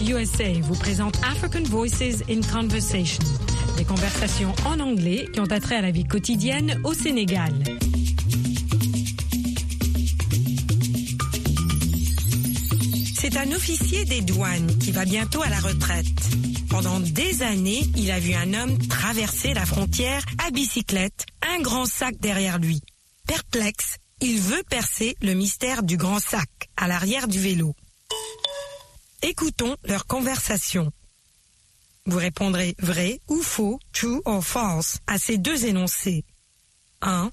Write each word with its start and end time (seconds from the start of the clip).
USA 0.00 0.52
vous 0.62 0.74
présente 0.74 1.16
African 1.22 1.62
Voices 1.64 2.22
in 2.28 2.40
Conversation, 2.40 3.22
des 3.76 3.84
conversations 3.84 4.54
en 4.66 4.80
anglais 4.80 5.28
qui 5.32 5.40
ont 5.40 5.50
attrait 5.50 5.76
à 5.76 5.82
la 5.82 5.90
vie 5.90 6.04
quotidienne 6.04 6.80
au 6.84 6.94
Sénégal. 6.94 7.52
C'est 13.20 13.36
un 13.36 13.52
officier 13.52 14.04
des 14.04 14.22
douanes 14.22 14.78
qui 14.78 14.92
va 14.92 15.04
bientôt 15.04 15.42
à 15.42 15.48
la 15.48 15.60
retraite. 15.60 16.06
Pendant 16.70 16.98
des 16.98 17.42
années, 17.42 17.82
il 17.96 18.10
a 18.10 18.18
vu 18.18 18.34
un 18.34 18.54
homme 18.54 18.78
traverser 18.88 19.52
la 19.54 19.66
frontière 19.66 20.24
à 20.46 20.50
bicyclette, 20.50 21.26
un 21.42 21.60
grand 21.60 21.86
sac 21.86 22.16
derrière 22.18 22.58
lui. 22.58 22.80
Perplexe, 23.26 23.98
il 24.20 24.40
veut 24.40 24.62
percer 24.68 25.16
le 25.22 25.34
mystère 25.34 25.82
du 25.82 25.96
grand 25.96 26.18
sac 26.18 26.48
à 26.76 26.88
l'arrière 26.88 27.28
du 27.28 27.38
vélo. 27.38 27.74
Écoutons 29.22 29.76
leur 29.84 30.06
conversation. 30.06 30.92
Vous 32.06 32.18
répondrez 32.18 32.74
vrai 32.80 33.20
ou 33.28 33.40
faux, 33.40 33.78
true 33.92 34.20
or 34.24 34.44
false, 34.44 34.98
à 35.06 35.16
ces 35.16 35.38
deux 35.38 35.64
énoncés. 35.66 36.24
1. 37.02 37.30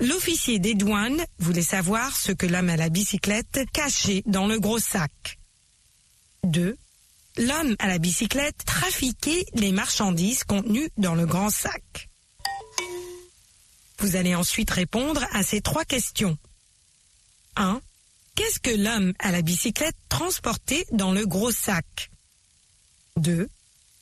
L'officier 0.00 0.58
des 0.58 0.74
douanes 0.74 1.24
voulait 1.38 1.62
savoir 1.62 2.14
ce 2.16 2.32
que 2.32 2.46
l'homme 2.46 2.68
à 2.68 2.76
la 2.76 2.90
bicyclette 2.90 3.60
cachait 3.72 4.22
dans 4.26 4.46
le 4.46 4.60
gros 4.60 4.78
sac. 4.78 5.38
2. 6.44 6.76
L'homme 7.38 7.76
à 7.78 7.88
la 7.88 7.96
bicyclette 7.96 8.64
trafiquait 8.66 9.46
les 9.54 9.72
marchandises 9.72 10.44
contenues 10.44 10.90
dans 10.98 11.14
le 11.14 11.24
grand 11.24 11.48
sac. 11.48 12.10
Vous 14.00 14.16
allez 14.16 14.34
ensuite 14.34 14.70
répondre 14.70 15.24
à 15.32 15.42
ces 15.42 15.62
trois 15.62 15.86
questions. 15.86 16.36
1. 17.56 17.80
Qu'est-ce 18.34 18.60
que 18.60 18.70
l'homme 18.70 19.12
à 19.18 19.30
la 19.30 19.42
bicyclette 19.42 19.96
transportait 20.08 20.86
dans 20.92 21.12
le 21.12 21.26
gros 21.26 21.52
sac? 21.52 22.10
2. 23.18 23.48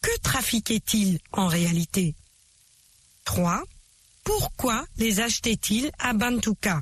Que 0.00 0.18
trafiquait-il 0.20 1.18
en 1.32 1.48
réalité? 1.48 2.14
3. 3.24 3.62
Pourquoi 4.22 4.84
les 4.98 5.20
achetait-il 5.20 5.90
à 5.98 6.12
Bantuka 6.12 6.80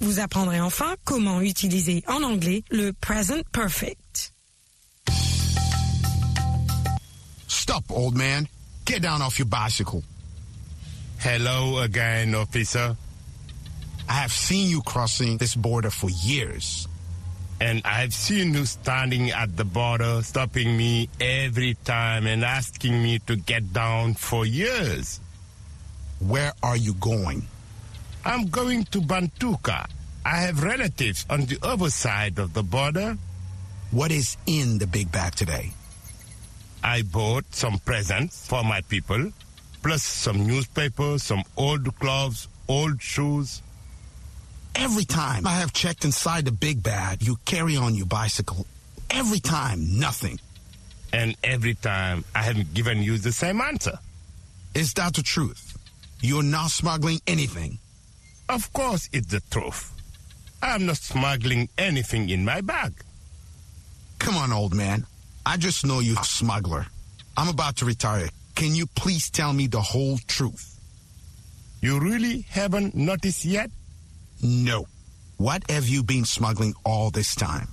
Vous 0.00 0.20
apprendrez 0.20 0.60
enfin 0.60 0.96
comment 1.04 1.40
utiliser 1.40 2.04
en 2.08 2.22
anglais 2.22 2.62
le 2.70 2.92
present 2.92 3.42
perfect. 3.50 4.34
Stop, 7.46 7.84
old 7.88 8.16
man. 8.16 8.46
Get 8.84 9.00
down 9.00 9.22
off 9.22 9.38
your 9.38 9.48
bicycle. 9.48 10.02
Hello 11.18 11.78
again, 11.78 12.34
officer. 12.34 12.94
I 14.08 14.14
have 14.14 14.32
seen 14.32 14.70
you 14.70 14.80
crossing 14.82 15.36
this 15.36 15.54
border 15.54 15.90
for 15.90 16.08
years. 16.10 16.88
And 17.60 17.82
I've 17.84 18.14
seen 18.14 18.54
you 18.54 18.64
standing 18.64 19.30
at 19.30 19.56
the 19.56 19.64
border, 19.64 20.22
stopping 20.22 20.76
me 20.76 21.08
every 21.20 21.74
time 21.84 22.26
and 22.26 22.44
asking 22.44 23.02
me 23.02 23.18
to 23.26 23.36
get 23.36 23.72
down 23.72 24.14
for 24.14 24.46
years. 24.46 25.20
Where 26.20 26.52
are 26.62 26.76
you 26.76 26.94
going? 26.94 27.42
I'm 28.24 28.46
going 28.48 28.84
to 28.84 29.00
Bantuka. 29.00 29.88
I 30.24 30.36
have 30.36 30.62
relatives 30.62 31.26
on 31.28 31.46
the 31.46 31.58
other 31.62 31.90
side 31.90 32.38
of 32.38 32.54
the 32.54 32.62
border. 32.62 33.16
What 33.90 34.12
is 34.12 34.36
in 34.46 34.78
the 34.78 34.86
big 34.86 35.10
bag 35.10 35.34
today? 35.34 35.72
I 36.82 37.02
bought 37.02 37.44
some 37.50 37.78
presents 37.80 38.46
for 38.46 38.62
my 38.62 38.82
people, 38.82 39.32
plus 39.82 40.02
some 40.02 40.46
newspapers, 40.46 41.22
some 41.22 41.42
old 41.56 41.98
clothes, 41.98 42.48
old 42.68 43.02
shoes. 43.02 43.62
Every 44.80 45.04
time 45.04 45.44
I 45.44 45.56
have 45.58 45.72
checked 45.72 46.04
inside 46.04 46.44
the 46.44 46.52
big 46.52 46.84
bag, 46.84 47.20
you 47.20 47.36
carry 47.44 47.76
on 47.76 47.96
your 47.96 48.06
bicycle. 48.06 48.64
Every 49.10 49.40
time, 49.40 49.98
nothing. 49.98 50.38
And 51.12 51.36
every 51.42 51.74
time 51.74 52.24
I 52.32 52.42
have 52.42 52.74
given 52.74 53.02
you 53.02 53.18
the 53.18 53.32
same 53.32 53.60
answer. 53.60 53.98
Is 54.76 54.94
that 54.94 55.14
the 55.14 55.22
truth? 55.22 55.76
You're 56.20 56.44
not 56.44 56.70
smuggling 56.70 57.20
anything. 57.26 57.78
Of 58.48 58.72
course 58.72 59.08
it's 59.12 59.26
the 59.26 59.42
truth. 59.50 59.92
I'm 60.62 60.86
not 60.86 60.98
smuggling 60.98 61.68
anything 61.76 62.30
in 62.30 62.44
my 62.44 62.60
bag. 62.60 62.92
Come 64.20 64.36
on, 64.36 64.52
old 64.52 64.74
man. 64.74 65.06
I 65.44 65.56
just 65.56 65.84
know 65.84 65.98
you're 65.98 66.20
a 66.20 66.24
smuggler. 66.24 66.86
I'm 67.36 67.48
about 67.48 67.76
to 67.78 67.84
retire. 67.84 68.28
Can 68.54 68.76
you 68.76 68.86
please 68.94 69.28
tell 69.28 69.52
me 69.52 69.66
the 69.66 69.80
whole 69.80 70.18
truth? 70.28 70.78
You 71.82 71.98
really 71.98 72.42
haven't 72.48 72.94
noticed 72.94 73.44
yet? 73.44 73.72
No. 74.42 74.86
What 75.36 75.68
have 75.70 75.88
you 75.88 76.02
been 76.02 76.24
smuggling 76.24 76.74
all 76.84 77.10
this 77.10 77.34
time? 77.34 77.68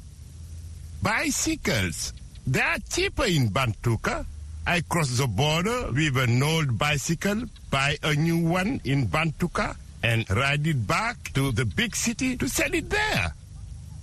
Bicycles. 1.02 2.14
They 2.48 2.62
are 2.62 2.78
cheaper 2.90 3.26
in 3.26 3.50
Bantuka. 3.50 4.26
I 4.68 4.82
cross 4.82 5.18
the 5.18 5.28
border 5.28 5.92
with 5.92 6.18
an 6.18 6.42
old 6.42 6.78
bicycle, 6.78 7.44
buy 7.70 7.98
a 8.02 8.16
new 8.16 8.38
one 8.38 8.82
in 8.84 9.08
Bantuka, 9.08 9.76
and 10.04 10.28
ride 10.32 10.66
it 10.66 10.88
back 10.88 11.32
to 11.34 11.52
the 11.52 11.66
big 11.66 11.96
city 11.96 12.36
to 12.38 12.48
sell 12.48 12.74
it 12.74 12.90
there. 12.90 13.34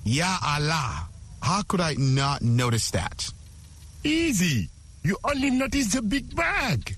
Ya 0.04 0.38
Allah. 0.44 1.08
How 1.40 1.62
could 1.62 1.80
I 1.80 1.94
not 1.94 2.42
notice 2.42 2.90
that? 2.92 3.28
Easy. 4.04 4.68
You 5.02 5.16
only 5.24 5.50
notice 5.50 5.92
the 5.94 6.02
big 6.02 6.34
bag. 6.34 6.96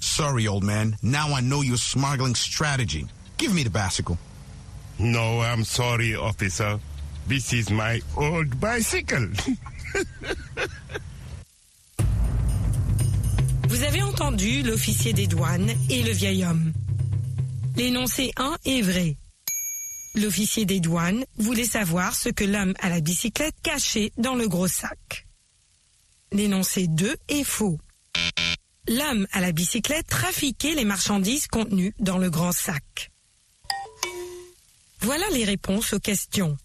Sorry, 0.00 0.46
old 0.48 0.64
man. 0.64 0.96
Now 1.02 1.32
I 1.34 1.40
know 1.40 1.62
your 1.62 1.76
smuggling 1.76 2.34
strategy. 2.34 3.06
Give 3.36 3.54
me 3.54 3.62
the 3.62 3.70
bicycle. 3.70 4.18
No, 4.98 5.42
I'm 5.42 5.64
sorry, 5.64 6.16
officer. 6.16 6.78
This 7.28 7.52
is 7.52 7.70
my 7.70 8.00
old 8.16 8.58
bicycle. 8.58 9.28
Vous 13.68 13.82
avez 13.82 14.02
entendu 14.02 14.62
l'officier 14.62 15.12
des 15.12 15.26
douanes 15.26 15.70
et 15.90 16.02
le 16.02 16.12
vieil 16.12 16.44
homme. 16.44 16.72
L'énoncé 17.76 18.32
1 18.36 18.56
est 18.64 18.80
vrai. 18.80 19.16
L'officier 20.14 20.64
des 20.64 20.80
douanes 20.80 21.26
voulait 21.36 21.64
savoir 21.64 22.14
ce 22.14 22.30
que 22.30 22.44
l'homme 22.44 22.72
à 22.80 22.88
la 22.88 23.00
bicyclette 23.00 23.56
cachait 23.62 24.12
dans 24.16 24.34
le 24.34 24.48
gros 24.48 24.68
sac. 24.68 25.26
L'énoncé 26.32 26.86
2 26.86 27.16
est 27.28 27.44
faux. 27.44 27.78
L'homme 28.88 29.26
à 29.32 29.40
la 29.40 29.52
bicyclette 29.52 30.06
trafiquait 30.06 30.74
les 30.74 30.86
marchandises 30.86 31.48
contenues 31.48 31.92
dans 31.98 32.16
le 32.18 32.30
grand 32.30 32.52
sac. 32.52 33.10
Voilà 35.06 35.28
les 35.30 35.44
réponses 35.44 35.92
aux 35.92 36.00
questions. 36.00 36.58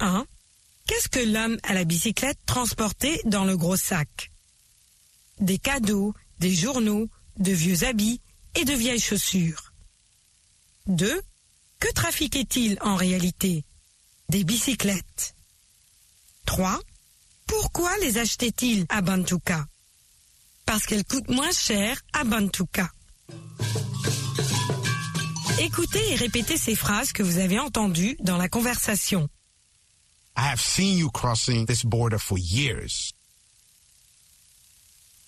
1. 0.00 0.26
Qu'est-ce 0.88 1.08
que 1.08 1.20
l'homme 1.20 1.56
à 1.62 1.72
la 1.72 1.84
bicyclette 1.84 2.40
transportait 2.46 3.20
dans 3.26 3.44
le 3.44 3.56
gros 3.56 3.76
sac? 3.76 4.32
Des 5.38 5.56
cadeaux, 5.56 6.14
des 6.40 6.52
journaux, 6.52 7.08
de 7.36 7.52
vieux 7.52 7.84
habits 7.84 8.20
et 8.56 8.64
de 8.64 8.72
vieilles 8.72 8.98
chaussures. 8.98 9.72
2. 10.88 11.22
Que 11.78 11.92
trafiquait-il 11.92 12.76
en 12.80 12.96
réalité? 12.96 13.64
Des 14.30 14.42
bicyclettes. 14.42 15.36
3. 16.46 16.80
Pourquoi 17.46 17.96
les 17.98 18.18
achetait-il 18.18 18.84
à 18.88 19.00
Bantuka 19.00 19.64
Parce 20.66 20.86
qu'elles 20.86 21.04
coûtent 21.04 21.30
moins 21.30 21.52
cher 21.52 22.02
à 22.14 22.24
Bantuka. 22.24 22.90
Écoutez 25.60 26.12
et 26.12 26.14
répétez 26.14 26.56
ces 26.56 26.76
phrases 26.76 27.12
que 27.12 27.22
vous 27.22 27.38
avez 27.38 27.58
entendues 27.58 28.16
dans 28.20 28.36
la 28.36 28.48
conversation. 28.48 29.28
I 30.36 30.42
have 30.42 30.60
seen 30.60 30.96
you 30.96 31.10
crossing 31.10 31.66
this 31.66 31.84
border 31.84 32.18
for 32.18 32.38
years. 32.38 33.12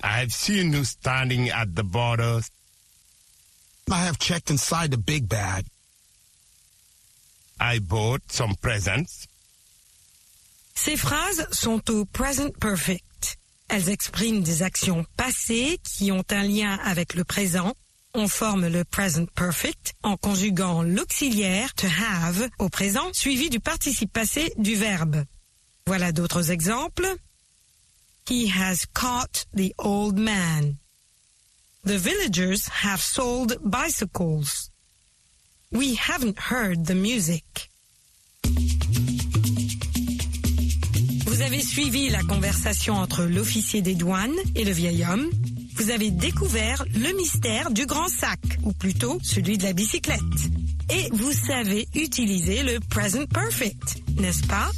I've 0.04 0.32
seen 0.32 0.72
you 0.72 0.84
standing 0.84 1.50
at 1.50 1.74
the 1.74 1.82
border. 1.82 2.40
I 3.90 4.06
have 4.06 4.18
checked 4.18 4.50
inside 4.50 4.92
the 4.92 4.98
big 4.98 5.28
bag. 5.28 5.64
I 7.58 7.80
bought 7.80 8.22
some 8.30 8.54
presents. 8.62 9.26
Ces 10.74 10.96
phrases 10.96 11.44
sont 11.50 11.90
au 11.90 12.04
present 12.04 12.52
perfect. 12.60 13.36
Elles 13.68 13.88
expriment 13.88 14.42
des 14.42 14.62
actions 14.62 15.04
passées 15.16 15.78
qui 15.82 16.12
ont 16.12 16.24
un 16.30 16.44
lien 16.44 16.78
avec 16.84 17.14
le 17.14 17.24
présent. 17.24 17.74
On 18.14 18.26
forme 18.26 18.66
le 18.66 18.84
present 18.84 19.26
perfect 19.36 19.94
en 20.02 20.16
conjuguant 20.16 20.82
l'auxiliaire 20.82 21.72
to 21.74 21.86
have 21.86 22.48
au 22.58 22.68
présent 22.68 23.08
suivi 23.12 23.50
du 23.50 23.60
participe 23.60 24.12
passé 24.12 24.52
du 24.58 24.74
verbe. 24.74 25.24
Voilà 25.86 26.10
d'autres 26.10 26.50
exemples. 26.50 27.06
He 28.28 28.48
has 28.48 28.84
caught 28.94 29.46
the 29.54 29.72
old 29.78 30.18
man. 30.18 30.76
The 31.84 31.96
villagers 31.98 32.68
have 32.82 33.00
sold 33.00 33.58
bicycles. 33.62 34.70
We 35.70 35.96
haven't 35.96 36.38
heard 36.50 36.86
the 36.86 36.94
music. 36.94 37.70
Vous 41.26 41.40
avez 41.42 41.62
suivi 41.62 42.10
la 42.10 42.22
conversation 42.24 42.94
entre 42.94 43.22
l'officier 43.24 43.82
des 43.82 43.94
douanes 43.94 44.36
et 44.56 44.64
le 44.64 44.72
vieil 44.72 45.04
homme. 45.04 45.30
Vous 45.80 45.90
avez 45.90 46.10
découvert 46.10 46.84
le 46.94 47.16
mystère 47.16 47.70
du 47.70 47.86
grand 47.86 48.08
sac, 48.08 48.38
ou 48.64 48.74
plutôt 48.74 49.18
celui 49.22 49.56
de 49.56 49.62
la 49.62 49.72
bicyclette. 49.72 50.20
Et 50.90 51.08
vous 51.12 51.32
savez 51.32 51.88
utiliser 51.94 52.62
le 52.62 52.80
present 52.80 53.24
perfect, 53.24 53.96
n'est-ce 54.18 54.46
pas? 54.46 54.70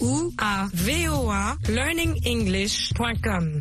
ou 0.00 0.32
à 0.38 0.68
voalearningenglish.com. 0.72 3.60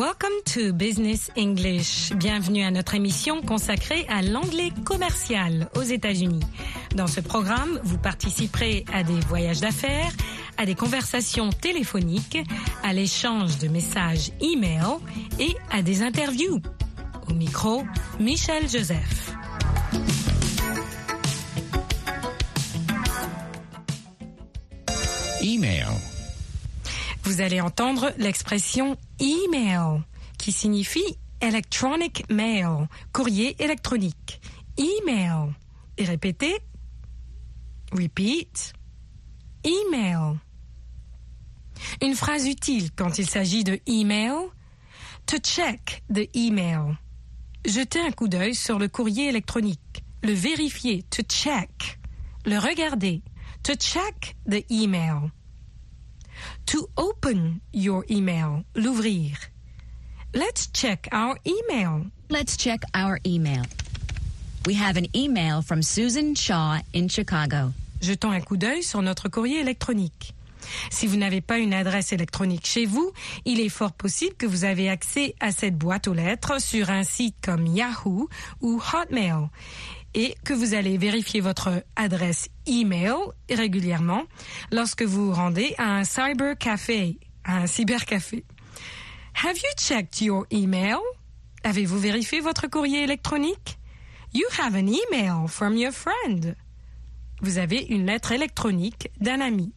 Welcome 0.00 0.32
to 0.54 0.72
Business 0.72 1.30
English. 1.36 2.10
Bienvenue 2.14 2.62
à 2.62 2.70
notre 2.70 2.94
émission 2.94 3.42
consacrée 3.42 4.06
à 4.08 4.22
l'anglais 4.22 4.70
commercial 4.82 5.68
aux 5.76 5.82
États-Unis. 5.82 6.40
Dans 6.96 7.06
ce 7.06 7.20
programme, 7.20 7.78
vous 7.84 7.98
participerez 7.98 8.86
à 8.94 9.02
des 9.02 9.20
voyages 9.28 9.60
d'affaires, 9.60 10.10
à 10.56 10.64
des 10.64 10.74
conversations 10.74 11.50
téléphoniques, 11.50 12.38
à 12.82 12.94
l'échange 12.94 13.58
de 13.58 13.68
messages 13.68 14.32
e-mail 14.40 15.00
et 15.38 15.54
à 15.70 15.82
des 15.82 16.00
interviews. 16.00 16.62
Au 17.28 17.34
micro, 17.34 17.84
Michel 18.18 18.70
Joseph. 18.70 19.34
Email. 25.42 26.09
Vous 27.30 27.40
allez 27.40 27.60
entendre 27.60 28.12
l'expression 28.18 28.96
email 29.20 30.02
qui 30.36 30.50
signifie 30.50 31.16
electronic 31.40 32.28
mail, 32.28 32.88
courrier 33.12 33.54
électronique. 33.62 34.40
Email. 34.76 35.52
Et 35.96 36.06
répétez. 36.06 36.58
Repeat. 37.92 38.72
Email. 39.62 40.40
Une 42.02 42.16
phrase 42.16 42.48
utile 42.48 42.90
quand 42.96 43.20
il 43.20 43.30
s'agit 43.30 43.62
de 43.62 43.78
email. 43.86 44.32
To 45.26 45.36
check 45.38 46.02
the 46.12 46.28
email. 46.34 46.96
Jeter 47.64 48.00
un 48.00 48.10
coup 48.10 48.26
d'œil 48.26 48.56
sur 48.56 48.80
le 48.80 48.88
courrier 48.88 49.28
électronique. 49.28 50.02
Le 50.24 50.32
vérifier. 50.32 51.04
To 51.10 51.22
check. 51.22 52.00
Le 52.44 52.58
regarder. 52.58 53.22
To 53.62 53.74
check 53.74 54.34
the 54.50 54.64
email. 54.68 55.30
To 56.66 56.88
open 56.96 57.60
your 57.72 58.04
email. 58.10 58.64
L'ouvrir. 58.74 59.36
Let's 60.34 60.68
check 60.72 61.08
our 61.12 61.36
email. 61.44 62.06
Let's 62.28 62.56
check 62.56 62.82
our 62.94 63.18
email. 63.26 63.64
We 64.66 64.74
have 64.74 64.96
an 64.96 65.06
email 65.16 65.62
from 65.62 65.82
Susan 65.82 66.34
Shaw 66.34 66.80
in 66.92 67.08
Chicago. 67.08 67.72
Jetons 68.00 68.30
un 68.30 68.40
coup 68.40 68.56
d'œil 68.56 68.82
sur 68.82 69.02
notre 69.02 69.28
courrier 69.28 69.60
électronique. 69.60 70.34
Si 70.90 71.06
vous 71.06 71.16
n'avez 71.16 71.40
pas 71.40 71.58
une 71.58 71.74
adresse 71.74 72.12
électronique 72.12 72.66
chez 72.66 72.86
vous, 72.86 73.12
il 73.44 73.60
est 73.60 73.68
fort 73.68 73.92
possible 73.92 74.34
que 74.36 74.46
vous 74.46 74.64
avez 74.64 74.88
accès 74.88 75.34
à 75.40 75.52
cette 75.52 75.76
boîte 75.76 76.08
aux 76.08 76.14
lettres 76.14 76.60
sur 76.60 76.90
un 76.90 77.02
site 77.02 77.36
comme 77.42 77.66
Yahoo 77.66 78.28
ou 78.60 78.80
Hotmail 78.92 79.48
et 80.14 80.34
que 80.44 80.52
vous 80.52 80.74
allez 80.74 80.98
vérifier 80.98 81.40
votre 81.40 81.84
adresse 81.96 82.48
email 82.66 83.14
régulièrement 83.50 84.24
lorsque 84.72 85.02
vous 85.02 85.26
vous 85.26 85.34
rendez 85.34 85.74
à 85.78 85.96
un 85.96 86.04
cybercafé, 86.04 87.18
un 87.44 87.66
cybercafé. 87.66 88.44
Have 89.44 89.56
you 89.56 89.70
checked 89.76 90.20
your 90.20 90.46
email? 90.50 90.98
Avez-vous 91.62 91.98
vérifié 91.98 92.40
votre 92.40 92.66
courrier 92.66 93.04
électronique? 93.04 93.78
You 94.32 94.46
have 94.58 94.74
an 94.74 94.86
email 94.86 95.48
from 95.48 95.76
your 95.76 95.92
friend. 95.92 96.56
Vous 97.42 97.58
avez 97.58 97.86
une 97.88 98.06
lettre 98.06 98.32
électronique 98.32 99.10
d'un 99.20 99.40
ami. 99.40 99.72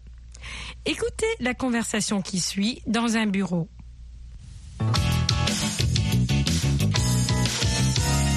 Écoutez 0.86 1.27
la 1.39 1.53
conversation 1.53 2.21
qui 2.21 2.39
suit 2.39 2.81
dans 2.88 3.15
un 3.15 3.25
bureau. 3.25 3.69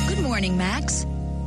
Good 0.08 0.20
morning, 0.22 0.56
Max. 0.56 1.06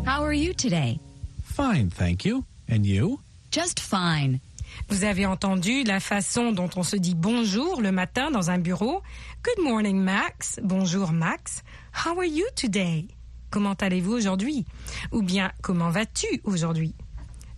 How 0.09 0.23
are 0.23 0.33
you 0.33 0.55
today? 0.55 0.99
Fine, 1.43 1.91
thank 1.91 2.25
you. 2.25 2.43
And 2.67 2.83
you? 2.83 3.19
Just 3.51 3.79
fine. 3.79 4.39
Vous 4.87 5.03
avez 5.03 5.27
entendu 5.27 5.83
la 5.83 5.99
façon 5.99 6.51
dont 6.51 6.71
on 6.75 6.81
se 6.81 6.95
dit 6.95 7.13
bonjour 7.13 7.79
le 7.79 7.91
matin 7.91 8.31
dans 8.31 8.49
un 8.49 8.57
bureau. 8.57 9.03
Good 9.43 9.63
morning, 9.63 10.01
Max. 10.01 10.59
Bonjour, 10.63 11.11
Max. 11.11 11.61
How 11.93 12.17
are 12.17 12.25
you 12.25 12.43
today? 12.55 13.07
Comment 13.51 13.75
allez-vous 13.75 14.13
aujourd'hui? 14.13 14.65
Ou 15.11 15.21
bien, 15.21 15.51
comment 15.61 15.91
vas-tu 15.91 16.41
aujourd'hui? 16.43 16.95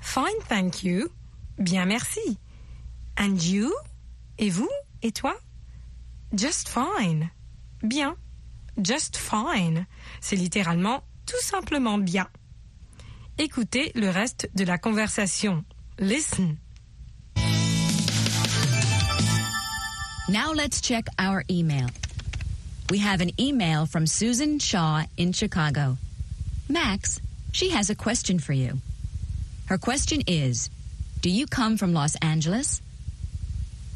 Fine, 0.02 0.26
thank 0.50 0.84
you. 0.84 1.08
Bien, 1.58 1.86
merci. 1.86 2.38
And 3.18 3.38
you? 3.38 3.72
Et 4.40 4.50
vous? 4.50 4.70
Et 5.04 5.14
toi? 5.14 5.38
Just 6.34 6.68
fine. 6.68 7.30
Bien. 7.82 8.18
Just 8.78 9.16
fine. 9.16 9.86
C'est 10.20 10.36
littéralement 10.36 11.02
tout 11.26 11.42
simplement 11.42 11.98
bien. 11.98 12.28
Écoutez 13.38 13.92
le 13.96 14.10
reste 14.10 14.48
de 14.56 14.66
la 14.66 14.78
conversation. 14.78 15.64
Listen. 16.00 16.60
Now 20.30 20.54
let's 20.54 20.82
check 20.82 21.06
our 21.18 21.44
email. 21.50 21.90
We 22.90 23.00
have 23.00 23.22
an 23.22 23.32
email 23.40 23.86
from 23.86 24.06
Susan 24.06 24.60
Shaw 24.60 25.04
in 25.18 25.32
Chicago. 25.34 25.98
Max, 26.70 27.20
she 27.52 27.70
has 27.70 27.90
a 27.90 27.96
question 27.96 28.40
for 28.40 28.54
you. 28.54 28.80
Her 29.66 29.78
question 29.78 30.22
is 30.28 30.70
Do 31.22 31.30
you 31.30 31.48
come 31.48 31.78
from 31.78 31.94
Los 31.94 32.16
Angeles? 32.18 32.82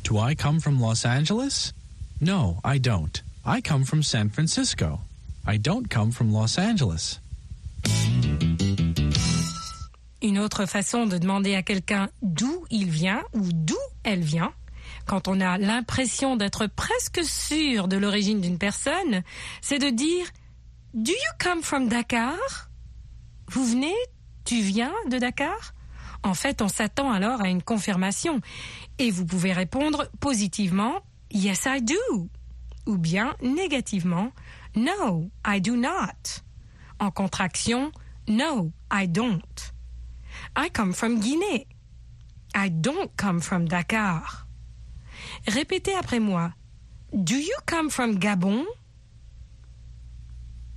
Do 0.03 0.17
I 0.17 0.35
come 0.35 0.59
from 0.59 0.79
Los 0.79 1.05
Angeles? 1.05 1.73
No, 2.21 2.59
I 2.63 2.77
don't. 2.77 3.21
I 3.45 3.61
come 3.61 3.83
from 3.83 4.01
San 4.03 4.29
Francisco. 4.29 5.01
I 5.45 5.57
don't 5.57 5.89
come 5.89 6.11
from 6.11 6.31
Los 6.31 6.57
Angeles. 6.57 7.19
Une 10.25 10.39
autre 10.39 10.65
façon 10.65 11.05
de 11.05 11.19
demander 11.19 11.53
à 11.53 11.61
quelqu'un 11.61 12.09
d'où 12.23 12.65
il 12.71 12.89
vient 12.89 13.21
ou 13.33 13.41
d'où 13.53 13.77
elle 14.03 14.23
vient, 14.23 14.55
quand 15.05 15.27
on 15.27 15.39
a 15.39 15.59
l'impression 15.59 16.35
d'être 16.35 16.65
presque 16.65 17.23
sûr 17.23 17.87
de 17.87 17.95
l'origine 17.95 18.41
d'une 18.41 18.57
personne, 18.57 19.21
c'est 19.61 19.77
de 19.77 19.91
dire 19.91 20.25
Do 20.95 21.11
you 21.11 21.31
come 21.39 21.61
from 21.61 21.89
Dakar? 21.89 22.39
Vous 23.49 23.63
venez? 23.67 23.93
Tu 24.45 24.61
viens 24.61 24.95
de 25.11 25.19
Dakar? 25.19 25.75
En 26.23 26.33
fait, 26.33 26.63
on 26.63 26.69
s'attend 26.69 27.11
alors 27.11 27.41
à 27.43 27.49
une 27.49 27.61
confirmation 27.61 28.41
et 28.97 29.11
vous 29.11 29.27
pouvez 29.27 29.53
répondre 29.53 30.09
positivement 30.19 31.01
Yes, 31.29 31.67
I 31.67 31.83
do 31.83 32.29
ou 32.87 32.97
bien 32.97 33.35
négativement 33.43 34.31
No, 34.75 35.29
I 35.45 35.61
do 35.61 35.75
not. 35.75 36.41
En 36.99 37.11
contraction 37.11 37.91
No, 38.27 38.71
I 38.91 39.07
don't. 39.07 39.74
I 40.55 40.69
come 40.69 40.93
from 40.93 41.21
Guinée. 41.21 41.65
I 42.53 42.69
don't 42.69 43.15
come 43.17 43.41
from 43.41 43.65
Dakar. 43.67 44.45
Répétez 45.47 45.93
après 45.95 46.21
moi. 46.21 46.53
Do 47.11 47.35
you 47.35 47.57
come 47.65 47.89
from 47.89 48.17
Gabon? 48.19 48.65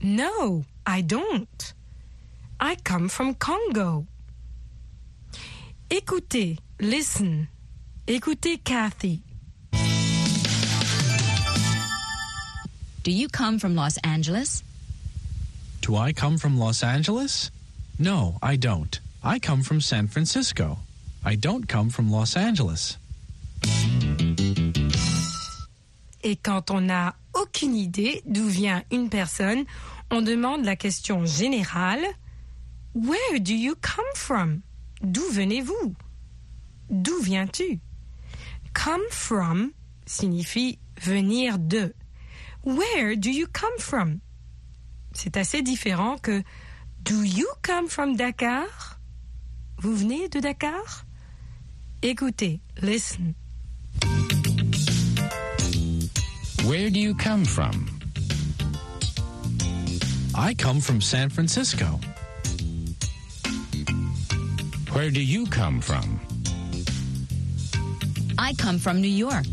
No, 0.02 0.64
I 0.86 1.02
don't. 1.02 1.74
I 2.60 2.76
come 2.76 3.08
from 3.08 3.34
Congo. 3.34 4.06
Écoutez, 5.90 6.58
listen. 6.80 7.48
Écoutez 8.06 8.62
Kathy. 8.64 9.22
Do 13.04 13.12
you 13.12 13.28
come 13.28 13.58
from 13.58 13.74
Los 13.74 13.96
Angeles? 13.98 14.62
Do 15.80 15.96
I 15.96 16.12
come 16.12 16.36
from 16.36 16.58
Los 16.58 16.82
Angeles? 16.82 17.50
No, 17.98 18.38
I 18.42 18.56
don't. 18.56 19.00
I 19.24 19.38
come 19.40 19.62
from 19.62 19.80
San 19.80 20.06
Francisco. 20.06 20.78
I 21.24 21.34
don't 21.34 21.66
come 21.68 21.90
from 21.90 22.10
Los 22.10 22.36
Angeles. 22.36 22.96
Et 26.22 26.36
quand 26.36 26.70
on 26.70 26.82
n'a 26.82 27.14
aucune 27.34 27.74
idée 27.74 28.22
d'où 28.26 28.46
vient 28.46 28.82
une 28.92 29.08
personne, 29.08 29.64
on 30.10 30.22
demande 30.22 30.64
la 30.64 30.76
question 30.76 31.24
générale 31.26 32.04
Where 32.94 33.38
do 33.40 33.54
you 33.54 33.74
come 33.80 34.06
from? 34.14 34.62
D'où 35.02 35.28
venez-vous? 35.32 35.94
D'où 36.90 37.20
viens-tu? 37.22 37.80
Come 38.72 39.02
from 39.10 39.72
signifie 40.06 40.78
venir 41.00 41.58
de. 41.58 41.92
Where 42.64 43.16
do 43.16 43.30
you 43.30 43.46
come 43.52 43.78
from? 43.78 44.20
C'est 45.12 45.36
assez 45.36 45.62
différent 45.62 46.18
que 46.18 46.42
Do 47.02 47.22
you 47.22 47.46
come 47.62 47.88
from 47.88 48.16
Dakar? 48.16 48.97
Vous 49.80 49.94
venez 49.94 50.28
de 50.28 50.40
Dakar? 50.40 51.04
Écoutez, 52.02 52.60
listen. 52.82 53.34
Where 56.64 56.90
do 56.90 56.98
you 56.98 57.14
come 57.14 57.44
from? 57.44 57.86
I 60.34 60.54
come 60.54 60.80
from 60.80 61.00
San 61.00 61.30
Francisco. 61.30 62.00
Where 64.92 65.10
do 65.10 65.20
you 65.22 65.46
come 65.46 65.80
from? 65.80 66.18
I 68.36 68.54
come 68.54 68.78
from 68.78 69.00
New 69.00 69.08
York. 69.08 69.46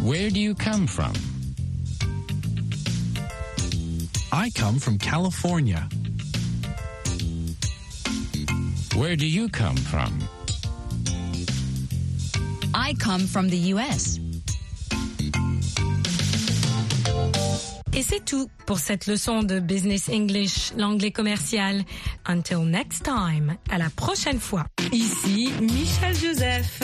Where 0.00 0.30
do 0.30 0.40
you 0.40 0.54
come 0.54 0.86
from? 0.86 1.12
I 4.32 4.50
come 4.54 4.78
from 4.78 4.96
California. 4.98 5.86
Where 8.96 9.16
do 9.16 9.26
you 9.26 9.48
come 9.48 9.76
from? 9.76 10.18
I 12.74 12.94
come 12.98 13.20
from 13.26 13.48
the 13.48 13.56
U.S. 13.74 14.18
Et 17.92 18.02
c'est 18.02 18.24
tout 18.24 18.48
pour 18.66 18.78
cette 18.78 19.06
leçon 19.06 19.42
de 19.42 19.60
Business 19.60 20.08
English, 20.08 20.72
l'anglais 20.76 21.10
commercial. 21.10 21.84
Until 22.26 22.64
next 22.64 23.04
time, 23.04 23.56
à 23.70 23.78
la 23.78 23.90
prochaine 23.90 24.38
fois. 24.38 24.66
Ici 24.92 25.50
Michel 25.60 26.14
Joseph. 26.14 26.82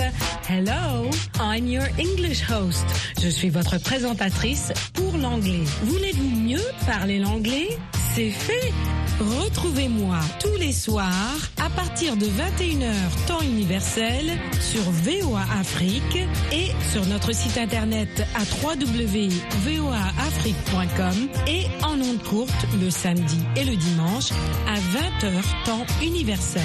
Hello, 0.49 1.11
I'm 1.41 1.67
your 1.67 1.87
English 1.99 2.43
host. 2.49 2.85
Je 3.21 3.29
suis 3.29 3.51
votre 3.51 3.79
présentatrice 3.79 4.73
pour 4.95 5.17
l'anglais. 5.19 5.65
Voulez-vous 5.85 6.31
mieux 6.41 6.65
parler 6.87 7.19
l'anglais? 7.19 7.69
C'est 8.15 8.31
fait 8.31 8.73
Retrouvez-moi 9.19 10.19
tous 10.41 10.57
les 10.57 10.73
soirs 10.73 11.39
à 11.57 11.71
partir 11.71 12.19
de 12.19 12.27
21h 12.27 12.93
temps 13.27 13.41
universel 13.41 14.39
sur 14.61 14.83
VOA 14.83 15.41
Afrique 15.59 16.19
et 16.53 16.67
sur 16.93 17.07
notre 17.07 17.33
site 17.33 17.57
internet 17.57 18.27
à 18.35 18.41
www.voaafrique.com 18.63 21.31
et 21.47 21.65
en 21.83 21.99
ondes 21.99 22.23
courtes 22.25 22.67
le 22.79 22.91
samedi 22.91 23.39
et 23.57 23.65
le 23.65 23.77
dimanche 23.77 24.33
à 24.69 24.75
20h 24.75 25.43
temps 25.65 25.87
universel. 26.03 26.61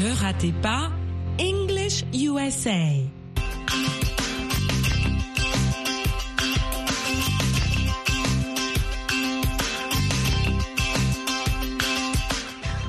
Ne 0.00 0.10
ratez 0.20 0.52
pas 0.62 0.90
English 1.38 2.02
USA. 2.12 2.72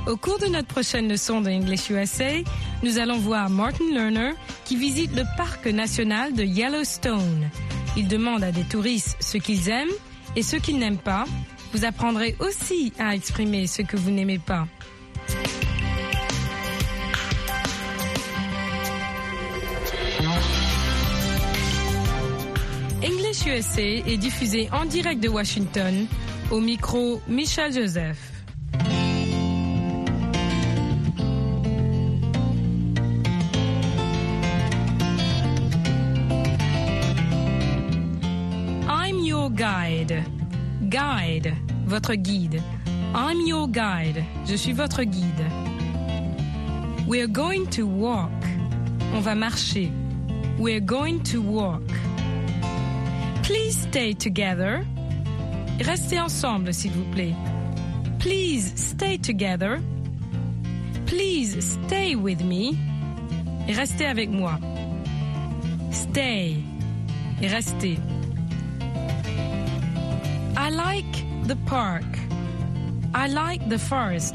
Au 0.06 0.18
cours 0.18 0.38
de 0.38 0.48
notre 0.48 0.68
prochaine 0.68 1.08
leçon 1.08 1.40
de 1.40 1.50
English 1.50 1.90
USA, 1.90 2.42
nous 2.84 2.98
allons 2.98 3.20
voir 3.20 3.50
Martin 3.50 3.86
Lerner 3.94 4.32
qui 4.66 4.76
visite 4.76 5.16
le 5.16 5.24
parc 5.38 5.66
national 5.66 6.34
de 6.34 6.44
Yellowstone. 6.44 7.50
Il 7.96 8.10
demande 8.10 8.44
à 8.44 8.52
des 8.52 8.64
touristes 8.64 9.16
ce 9.22 9.38
qu'ils 9.38 9.70
aiment 9.70 9.88
et 10.36 10.44
ce 10.44 10.58
qu'ils 10.58 10.78
n'aiment 10.78 10.98
pas. 10.98 11.24
Vous 11.72 11.86
apprendrez 11.86 12.36
aussi 12.40 12.92
à 13.00 13.16
exprimer 13.16 13.66
ce 13.66 13.82
que 13.82 13.96
vous 13.96 14.12
n'aimez 14.12 14.40
pas. 14.40 14.68
English 23.02 23.46
USA 23.46 23.82
est 23.82 24.18
diffusé 24.18 24.68
en 24.74 24.84
direct 24.84 25.24
de 25.24 25.30
Washington 25.30 26.08
au 26.52 26.60
micro 26.60 27.22
Michel 27.30 27.72
Joseph. 27.74 28.33
Guide. 40.90 41.54
Votre 41.86 42.16
guide. 42.16 42.62
I'm 43.14 43.46
your 43.46 43.68
guide. 43.68 44.24
Je 44.46 44.56
suis 44.56 44.74
votre 44.74 45.04
guide. 45.04 45.52
We're 47.08 47.28
going 47.28 47.68
to 47.72 47.86
walk. 47.86 48.32
On 49.14 49.22
va 49.22 49.36
marcher. 49.36 49.92
We're 50.58 50.80
going 50.80 51.22
to 51.24 51.42
walk. 51.42 51.84
Please 53.44 53.78
stay 53.78 54.14
together. 54.14 54.86
Restez 55.80 56.20
ensemble, 56.20 56.74
s'il 56.74 56.92
vous 56.92 57.12
plaît. 57.12 57.36
Please 58.20 58.74
stay 58.76 59.18
together. 59.18 59.82
Please 61.06 61.78
stay 61.86 62.16
with 62.16 62.42
me. 62.44 62.78
Restez 63.68 64.06
avec 64.06 64.30
moi. 64.30 64.58
Stay. 65.92 66.64
Restez. 67.42 67.98
I 70.64 70.70
like 70.70 71.46
the 71.46 71.58
park. 71.66 72.06
I 73.14 73.28
like 73.28 73.68
the 73.68 73.78
forest. 73.78 74.34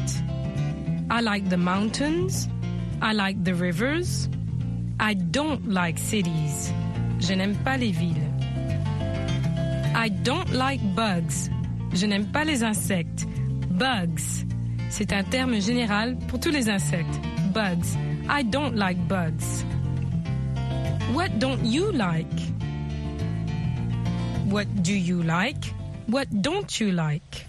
I 1.08 1.22
like 1.22 1.48
the 1.48 1.56
mountains. 1.56 2.50
I 3.00 3.14
like 3.14 3.42
the 3.44 3.54
rivers. 3.54 4.28
I 5.00 5.14
don't 5.14 5.70
like 5.70 5.96
cities. 5.96 6.70
Je 7.18 7.32
n'aime 7.34 7.56
pas 7.64 7.78
les 7.78 7.92
villes. 7.92 8.28
I 9.94 10.10
don't 10.22 10.52
like 10.52 10.82
bugs. 10.94 11.48
Je 11.94 12.04
n'aime 12.06 12.26
pas 12.26 12.44
les 12.44 12.62
insectes. 12.62 13.26
Bugs. 13.70 14.44
C'est 14.90 15.14
un 15.14 15.24
terme 15.24 15.58
général 15.62 16.18
pour 16.28 16.38
tous 16.40 16.50
les 16.50 16.68
insectes. 16.68 17.18
Bugs. 17.54 17.96
I 18.28 18.42
don't 18.42 18.76
like 18.76 18.98
bugs. 19.08 19.64
What 21.14 21.38
don't 21.38 21.64
you 21.64 21.90
like? 21.90 22.26
What 24.50 24.66
do 24.82 24.92
you 24.92 25.22
like? 25.22 25.77
What 26.08 26.40
don't 26.40 26.80
you 26.80 26.92
like? 26.92 27.44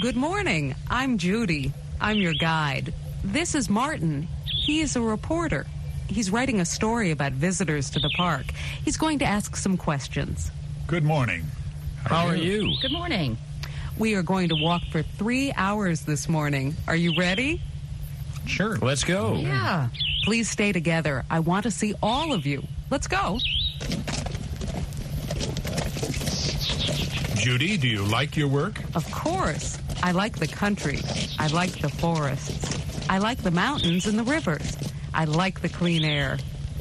Good 0.00 0.14
morning. 0.14 0.76
I'm 0.88 1.18
Judy. 1.18 1.72
I'm 2.00 2.18
your 2.18 2.32
guide. 2.34 2.94
This 3.24 3.56
is 3.56 3.68
Martin. 3.68 4.28
He 4.44 4.82
is 4.82 4.94
a 4.94 5.00
reporter. 5.00 5.66
He's 6.06 6.30
writing 6.30 6.60
a 6.60 6.64
story 6.64 7.10
about 7.10 7.32
visitors 7.32 7.90
to 7.90 7.98
the 7.98 8.10
park. 8.16 8.46
He's 8.84 8.96
going 8.96 9.18
to 9.18 9.24
ask 9.24 9.56
some 9.56 9.76
questions. 9.76 10.52
Good 10.86 11.02
morning. 11.02 11.44
How 12.04 12.24
are 12.24 12.36
you? 12.36 12.76
Good 12.80 12.92
morning. 12.92 13.36
We 13.98 14.14
are 14.14 14.22
going 14.22 14.50
to 14.50 14.54
walk 14.54 14.82
for 14.92 15.02
three 15.02 15.52
hours 15.56 16.02
this 16.02 16.28
morning. 16.28 16.76
Are 16.86 16.94
you 16.94 17.18
ready? 17.18 17.60
Sure. 18.46 18.76
Let's 18.76 19.02
go. 19.02 19.34
Yeah. 19.34 19.88
Please 20.26 20.50
stay 20.50 20.72
together. 20.72 21.24
I 21.30 21.38
want 21.38 21.62
to 21.62 21.70
see 21.70 21.94
all 22.02 22.32
of 22.32 22.44
you. 22.46 22.64
Let's 22.90 23.06
go. 23.06 23.38
Judy, 27.36 27.76
do 27.76 27.86
you 27.86 28.02
like 28.02 28.36
your 28.36 28.48
work? 28.48 28.80
Of 28.96 29.08
course. 29.12 29.78
I 30.02 30.10
like 30.10 30.36
the 30.36 30.48
country. 30.48 30.98
I 31.38 31.46
like 31.46 31.80
the 31.80 31.88
forests. 31.88 33.06
I 33.08 33.18
like 33.18 33.38
the 33.38 33.52
mountains 33.52 34.06
and 34.06 34.18
the 34.18 34.24
rivers. 34.24 34.76
I 35.14 35.26
like 35.26 35.60
the 35.60 35.68
clean 35.68 36.04
air. 36.04 36.38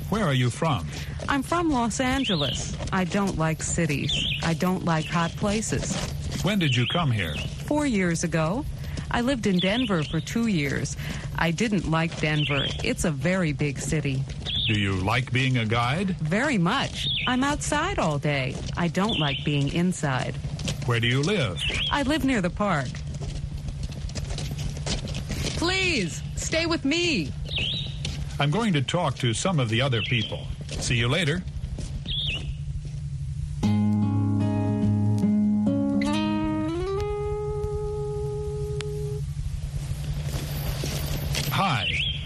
Where 0.10 0.26
are 0.26 0.34
you 0.34 0.50
from? 0.50 0.88
I'm 1.30 1.44
from 1.44 1.70
Los 1.70 2.00
Angeles. 2.00 2.76
I 2.92 3.04
don't 3.04 3.38
like 3.38 3.62
cities. 3.62 4.12
I 4.42 4.56
don't 4.56 4.86
like 4.86 5.06
hot 5.06 5.30
places. 5.36 5.96
When 6.42 6.58
did 6.58 6.76
you 6.76 6.88
come 6.88 7.12
here? 7.12 7.36
Four 7.68 7.86
years 7.86 8.24
ago, 8.24 8.66
I 9.12 9.22
lived 9.22 9.48
in 9.48 9.60
Denver 9.60 10.04
for 10.04 10.20
two 10.20 10.48
years. 10.48 10.98
I 11.38 11.52
didn't 11.52 11.90
like 11.90 12.20
Denver. 12.20 12.66
It's 12.84 13.06
a 13.06 13.12
very 13.12 13.54
big 13.54 13.80
city. 13.80 14.24
Do 14.68 14.74
you 14.74 14.94
like 14.94 15.32
being 15.32 15.58
a 15.60 15.66
guide? 15.66 16.18
Very 16.18 16.58
much. 16.58 17.08
I'm 17.28 17.44
outside 17.44 18.00
all 18.00 18.18
day. 18.18 18.56
I 18.76 18.88
don't 18.88 19.20
like 19.20 19.38
being 19.46 19.72
inside. 19.74 20.36
Where 20.86 21.00
do 21.00 21.08
you 21.08 21.22
live? 21.22 21.62
I 21.92 22.04
live 22.04 22.26
near 22.26 22.42
the 22.42 22.50
park. 22.50 22.88
Please, 25.58 26.22
stay 26.36 26.66
with 26.66 26.84
me. 26.84 27.32
I'm 28.40 28.52
going 28.52 28.74
to 28.74 28.82
talk 28.82 29.16
to 29.20 29.34
some 29.34 29.60
of 29.60 29.70
the 29.70 29.82
other 29.82 30.02
people. 30.02 30.46
See 30.68 30.96
you 30.96 31.08
later. 31.08 31.44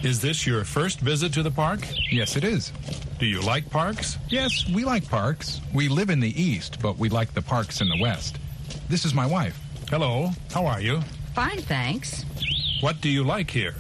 Is 0.10 0.20
this 0.20 0.48
your 0.48 0.64
first 0.64 1.02
visit 1.02 1.32
to 1.34 1.44
the 1.44 1.52
park? 1.52 1.82
Yes, 2.10 2.36
it 2.36 2.44
is. 2.44 2.74
Do 3.20 3.28
you 3.28 3.42
like 3.42 3.70
parks? 3.70 4.18
Yes, 4.28 4.68
we 4.68 4.84
like 4.84 5.08
parks. 5.08 5.62
We 5.72 5.88
live 5.88 6.10
in 6.10 6.20
the 6.20 6.42
east, 6.42 6.80
but 6.82 6.98
we 6.98 7.10
like 7.10 7.32
the 7.36 7.44
parks 7.44 7.80
in 7.80 7.88
the 7.90 7.98
west. 8.02 8.40
This 8.90 9.06
is 9.06 9.14
my 9.14 9.28
wife. 9.28 9.62
Hello. 9.88 10.32
How 10.52 10.66
are 10.66 10.82
you? 10.82 11.02
Fine, 11.36 11.62
thanks. 11.62 12.26
What 12.82 13.02
do 13.02 13.10
you 13.10 13.24
like 13.24 13.52
here? 13.52 13.76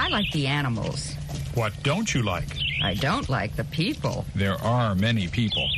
I 0.00 0.08
like 0.08 0.28
the 0.32 0.48
animals. 0.48 1.14
What 1.54 1.80
don't 1.84 2.12
you 2.12 2.24
like? 2.24 2.58
I 2.82 2.94
don't 2.94 3.28
like 3.28 3.54
the 3.54 3.62
people. 3.62 4.24
There 4.34 4.60
are 4.60 4.96
many 4.96 5.28
people. 5.28 5.70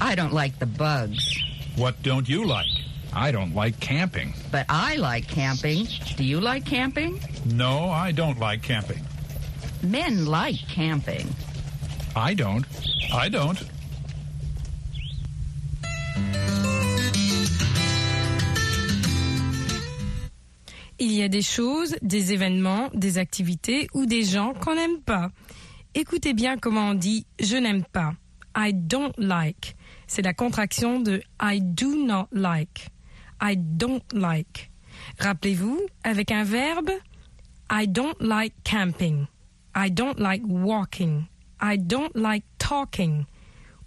I 0.00 0.14
don't 0.14 0.32
like 0.32 0.58
the 0.58 0.64
bugs. 0.64 1.42
What 1.76 2.02
don't 2.02 2.26
you 2.26 2.46
like? 2.46 2.72
I 3.12 3.32
don't 3.32 3.54
like 3.54 3.80
camping. 3.80 4.32
But 4.50 4.64
I 4.70 4.96
like 4.96 5.28
camping. 5.28 5.88
Do 6.16 6.24
you 6.24 6.40
like 6.40 6.64
camping? 6.64 7.20
No, 7.44 7.90
I 7.90 8.12
don't 8.12 8.38
like 8.38 8.62
camping. 8.62 9.04
Men 9.86 10.26
like 10.26 10.66
camping. 10.66 11.28
I 12.16 12.34
don't. 12.34 12.66
I 13.12 13.28
don't. 13.28 13.56
Il 20.98 21.12
y 21.12 21.22
a 21.22 21.28
des 21.28 21.42
choses, 21.42 21.94
des 22.02 22.32
événements, 22.32 22.90
des 22.94 23.18
activités 23.18 23.86
ou 23.94 24.06
des 24.06 24.24
gens 24.24 24.54
qu'on 24.54 24.74
n'aime 24.74 25.00
pas. 25.02 25.30
Écoutez 25.94 26.34
bien 26.34 26.58
comment 26.58 26.90
on 26.90 26.94
dit 26.94 27.24
je 27.38 27.56
n'aime 27.56 27.84
pas. 27.84 28.14
I 28.56 28.72
don't 28.74 29.12
like. 29.18 29.76
C'est 30.08 30.22
la 30.22 30.34
contraction 30.34 30.98
de 30.98 31.22
I 31.40 31.60
do 31.60 31.94
not 32.04 32.26
like. 32.32 32.88
I 33.40 33.56
don't 33.56 34.02
like. 34.12 34.72
Rappelez-vous, 35.20 35.80
avec 36.02 36.32
un 36.32 36.42
verbe, 36.42 36.90
I 37.70 37.86
don't 37.86 38.16
like 38.18 38.54
camping. 38.64 39.26
I 39.76 39.90
don't 39.90 40.18
like 40.18 40.40
walking. 40.42 41.28
I 41.60 41.76
don't 41.76 42.16
like 42.16 42.44
talking. 42.58 43.26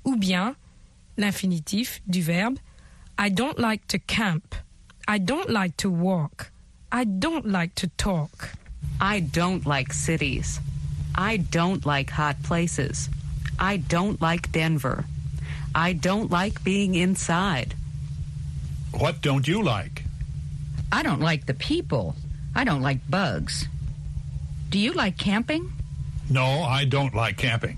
Ou 0.05 0.15
bien 0.15 0.55
l'infinitif 1.17 1.99
du 2.07 2.21
verbe 2.21 2.59
I 3.17 3.29
don't 3.29 3.57
like 3.57 3.87
to 3.87 3.97
camp. 3.97 4.55
I 5.07 5.17
don't 5.17 5.49
like 5.49 5.75
to 5.77 5.89
walk. 5.89 6.51
I 6.91 7.05
don't 7.05 7.47
like 7.47 7.73
to 7.81 7.87
talk. 7.97 8.51
I 9.01 9.19
don't 9.19 9.65
like 9.65 9.91
cities. 9.91 10.59
I 11.15 11.37
don't 11.37 11.83
like 11.85 12.11
hot 12.11 12.41
places. 12.43 13.09
I 13.57 13.77
don't 13.77 14.21
like 14.21 14.51
Denver. 14.51 15.05
I 15.73 15.93
don't 15.93 16.29
like 16.29 16.63
being 16.63 16.93
inside. 16.93 17.73
What 18.93 19.21
don't 19.21 19.47
you 19.47 19.63
like? 19.63 20.03
I 20.91 21.01
don't 21.01 21.19
like 21.19 21.47
the 21.47 21.55
people. 21.55 22.15
I 22.55 22.63
don't 22.63 22.81
like 22.81 23.09
bugs. 23.09 23.67
Do 24.69 24.77
you 24.77 24.93
like 24.93 25.17
camping? 25.17 25.71
No, 26.29 26.61
I 26.63 26.85
don't 26.85 27.15
like 27.15 27.37
camping. 27.37 27.77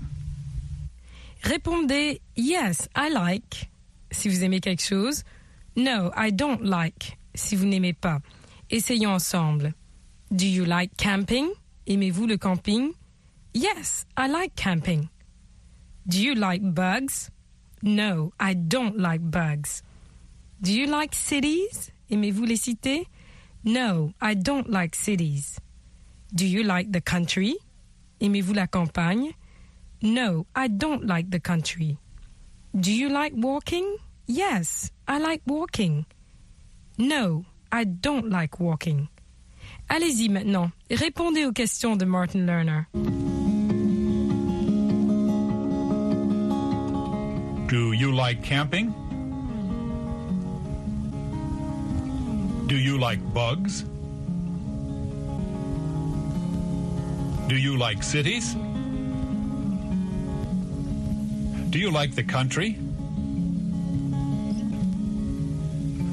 Répondez 1.42 2.20
Yes, 2.36 2.88
I 2.94 3.08
like 3.08 3.68
si 4.10 4.28
vous 4.28 4.42
aimez 4.42 4.60
quelque 4.60 4.82
chose. 4.82 5.24
No, 5.74 6.12
I 6.14 6.30
don't 6.30 6.62
like 6.64 7.16
si 7.34 7.56
vous 7.56 7.66
n'aimez 7.66 7.94
pas. 7.98 8.20
Essayons 8.70 9.14
ensemble. 9.14 9.74
Do 10.34 10.46
you 10.46 10.64
like 10.64 10.96
camping? 10.96 11.52
Aimez-vous 11.86 12.26
le 12.26 12.36
camping? 12.36 12.94
Yes, 13.54 14.04
I 14.16 14.28
like 14.28 14.54
camping. 14.54 15.08
Do 16.06 16.22
you 16.22 16.34
like 16.34 16.62
bugs? 16.74 17.30
No, 17.82 18.32
I 18.38 18.54
don't 18.54 18.98
like 18.98 19.20
bugs. 19.30 19.82
Do 20.60 20.72
you 20.72 20.86
like 20.86 21.14
cities? 21.14 21.90
Aimez-vous 22.10 22.46
les 22.46 22.56
cités? 22.56 23.06
No, 23.64 24.12
I 24.20 24.34
don't 24.34 24.70
like 24.70 24.94
cities. 24.94 25.58
Do 26.34 26.46
you 26.46 26.62
like 26.62 26.90
the 26.92 27.00
country? 27.00 27.56
Aimez-vous 28.20 28.54
la 28.54 28.66
campagne? 28.66 29.34
No, 30.00 30.46
I 30.56 30.68
don't 30.68 31.06
like 31.06 31.30
the 31.30 31.40
country. 31.40 31.98
Do 32.74 32.90
you 32.90 33.10
like 33.10 33.34
walking? 33.36 33.98
Yes, 34.26 34.90
I 35.06 35.18
like 35.18 35.42
walking. 35.46 36.06
No, 36.96 37.44
I 37.70 37.84
don't 37.84 38.30
like 38.30 38.58
walking. 38.58 39.08
Allez-y 39.90 40.28
maintenant, 40.28 40.72
répondez 40.90 41.44
aux 41.44 41.52
questions 41.52 41.96
de 41.96 42.06
Martin 42.06 42.46
Lerner. 42.46 42.86
Do 47.68 47.92
you 47.92 48.12
like 48.12 48.42
camping? 48.42 48.94
Do 52.68 52.76
you 52.76 52.96
like 52.96 53.20
bugs? 53.34 53.84
Do 57.52 57.58
you 57.58 57.76
like 57.76 58.02
cities? 58.02 58.54
Do 61.68 61.78
you 61.78 61.90
like 61.90 62.14
the 62.14 62.22
country? 62.22 62.78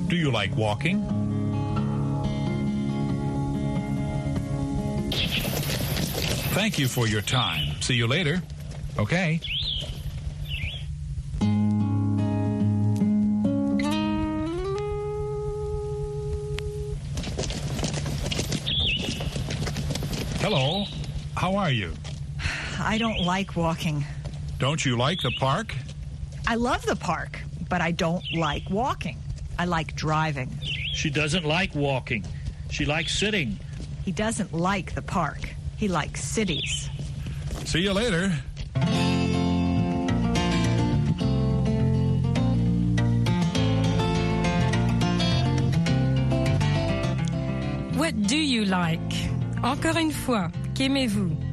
Do 0.09 0.17
you 0.17 0.31
like 0.31 0.53
walking? 0.57 0.99
Thank 6.51 6.77
you 6.77 6.89
for 6.89 7.07
your 7.07 7.21
time. 7.21 7.73
See 7.79 7.95
you 7.95 8.07
later. 8.07 8.41
Okay. 8.97 9.39
Are 21.69 21.71
you? 21.71 21.93
I 22.79 22.97
don't 22.97 23.21
like 23.21 23.55
walking. 23.55 24.03
Don't 24.57 24.83
you 24.83 24.97
like 24.97 25.21
the 25.21 25.31
park? 25.39 25.75
I 26.47 26.55
love 26.55 26.83
the 26.83 26.95
park, 26.95 27.39
but 27.69 27.79
I 27.79 27.91
don't 27.91 28.23
like 28.33 28.67
walking. 28.71 29.19
I 29.59 29.65
like 29.65 29.95
driving. 29.95 30.49
She 30.95 31.11
doesn't 31.11 31.45
like 31.45 31.75
walking. 31.75 32.25
She 32.71 32.85
likes 32.85 33.13
sitting. 33.13 33.59
He 34.03 34.11
doesn't 34.11 34.51
like 34.51 34.95
the 34.95 35.03
park. 35.03 35.41
He 35.77 35.87
likes 35.87 36.23
cities. 36.23 36.89
See 37.65 37.81
you 37.81 37.93
later. 37.93 38.33
What 47.95 48.13
do 48.25 48.37
you 48.37 48.65
like? 48.65 49.13
Encore 49.61 49.97
une 49.97 50.11
fois, 50.11 50.49
qu'aimez-vous? 50.73 51.48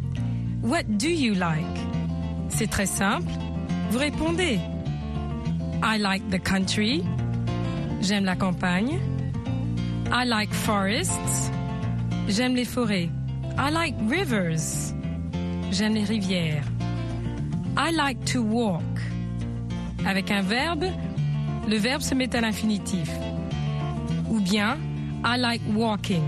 What 0.66 0.98
do 0.98 1.08
you 1.08 1.34
like? 1.34 1.64
C'est 2.48 2.66
très 2.68 2.86
simple. 2.86 3.30
Vous 3.92 3.98
répondez. 3.98 4.58
I 5.80 5.96
like 5.96 6.28
the 6.28 6.40
country. 6.42 7.04
J'aime 8.00 8.24
la 8.24 8.34
campagne. 8.34 8.98
I 10.10 10.24
like 10.24 10.52
forests. 10.52 11.52
J'aime 12.26 12.56
les 12.56 12.64
forêts. 12.64 13.08
I 13.56 13.70
like 13.70 13.94
rivers. 14.08 14.92
J'aime 15.70 15.94
les 15.94 16.02
rivières. 16.02 16.64
I 17.76 17.92
like 17.92 18.24
to 18.32 18.42
walk. 18.42 18.82
Avec 20.04 20.32
un 20.32 20.42
verbe, 20.42 20.86
le 21.68 21.76
verbe 21.76 22.02
se 22.02 22.16
met 22.16 22.34
à 22.34 22.40
l'infinitif. 22.40 23.08
Ou 24.28 24.40
bien, 24.40 24.78
I 25.24 25.38
like 25.38 25.62
walking. 25.76 26.24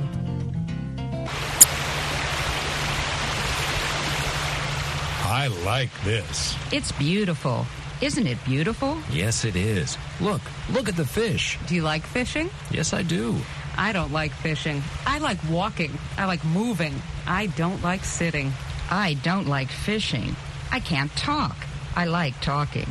I 5.30 5.48
like 5.62 5.90
this. 6.04 6.56
It's 6.72 6.90
beautiful. 6.92 7.66
Isn't 8.00 8.26
it 8.26 8.42
beautiful? 8.46 8.96
Yes, 9.12 9.44
it 9.44 9.56
is. 9.56 9.98
Look, 10.22 10.40
look 10.72 10.88
at 10.88 10.96
the 10.96 11.04
fish. 11.04 11.58
Do 11.66 11.74
you 11.74 11.82
like 11.82 12.02
fishing? 12.02 12.48
Yes, 12.70 12.94
I 12.94 13.02
do. 13.02 13.36
I 13.76 13.92
don't 13.92 14.10
like 14.10 14.32
fishing. 14.32 14.82
I 15.06 15.18
like 15.18 15.36
walking. 15.50 15.92
I 16.16 16.24
like 16.24 16.42
moving. 16.46 16.94
I 17.26 17.48
don't 17.48 17.82
like 17.82 18.06
sitting. 18.06 18.54
I 18.90 19.18
don't 19.22 19.46
like 19.46 19.68
fishing. 19.68 20.34
I 20.72 20.80
can't 20.80 21.14
talk. 21.14 21.54
I 21.94 22.06
like 22.06 22.40
talking. 22.40 22.88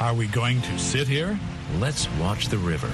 Are 0.00 0.12
we 0.12 0.26
going 0.26 0.60
to 0.60 0.76
sit 0.76 1.06
here? 1.06 1.38
Let's 1.78 2.08
watch 2.18 2.48
the 2.48 2.58
river. 2.58 2.90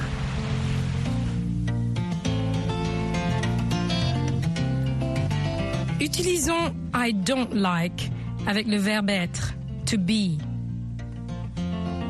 Utilisons 5.99 6.77
I 6.93 7.13
don't 7.13 7.57
like 7.57 8.11
avec 8.47 8.67
le 8.67 8.77
verbe 8.77 9.11
être, 9.11 9.55
to 9.87 9.99
be. 9.99 10.39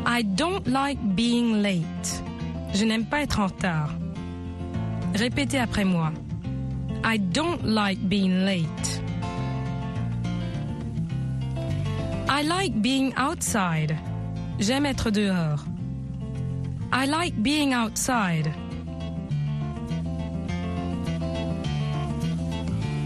I 0.07 0.23
don't 0.23 0.67
like 0.67 0.99
being 1.15 1.63
late. 1.63 2.23
Je 2.75 2.85
n'aime 2.85 3.05
pas 3.05 3.23
être 3.23 3.41
en 3.41 3.47
retard. 3.47 3.95
Répétez 5.15 5.59
après 5.59 5.85
moi. 5.85 6.13
I 7.05 7.19
don't 7.19 7.63
like 7.65 7.99
being 8.09 8.45
late. 8.45 9.03
I 12.29 12.43
like 12.43 12.81
being 12.81 13.13
outside. 13.17 13.97
J'aime 14.59 14.87
être 14.87 15.11
dehors. 15.11 15.65
I 16.93 17.07
like 17.07 17.35
being 17.43 17.73
outside. 17.73 18.53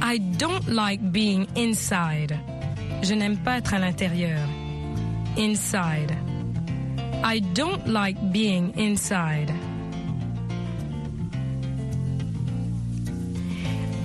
I 0.03 0.19
don't 0.39 0.69
like 0.69 1.01
being 1.13 1.47
inside. 1.57 2.39
Je 3.05 3.13
n'aime 3.13 3.37
pas 3.37 3.59
être 3.59 3.75
à 3.75 3.79
l'intérieur. 3.79 4.41
Inside. 5.37 6.17
I 7.23 7.41
don't 7.53 7.87
like 7.87 8.17
being 8.33 8.73
inside. 8.79 9.53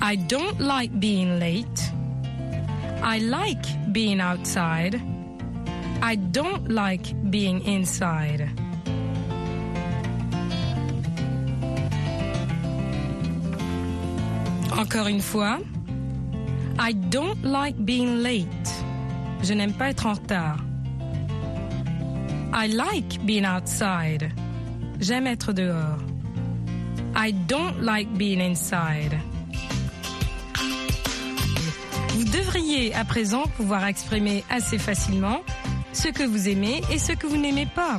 I 0.02 0.16
don't 0.16 0.60
like 0.60 0.90
being 1.00 1.38
late. 1.38 1.92
I 3.02 3.20
like 3.20 3.64
being 3.90 4.20
outside. 4.20 5.00
I 6.02 6.16
don't 6.16 6.68
like 6.68 7.14
being 7.30 7.62
inside. 7.64 8.50
Encore 14.78 15.08
une 15.08 15.22
fois. 15.22 15.58
I 16.78 16.92
don't 16.92 17.42
like 17.42 17.82
being 17.86 18.22
late. 18.22 18.79
Je 19.42 19.54
n'aime 19.54 19.72
pas 19.72 19.90
être 19.90 20.06
en 20.06 20.14
retard. 20.14 20.58
I 22.52 22.68
like 22.68 23.24
being 23.24 23.46
outside. 23.46 24.30
J'aime 25.00 25.26
être 25.26 25.52
dehors. 25.52 25.98
I 27.16 27.32
don't 27.32 27.80
like 27.80 28.12
being 28.16 28.40
inside. 28.40 29.16
Vous 32.10 32.24
devriez 32.24 32.94
à 32.94 33.04
présent 33.04 33.44
pouvoir 33.56 33.86
exprimer 33.86 34.44
assez 34.50 34.78
facilement 34.78 35.40
ce 35.92 36.08
que 36.08 36.24
vous 36.24 36.48
aimez 36.48 36.82
et 36.92 36.98
ce 36.98 37.12
que 37.12 37.26
vous 37.26 37.36
n'aimez 37.36 37.66
pas. 37.66 37.98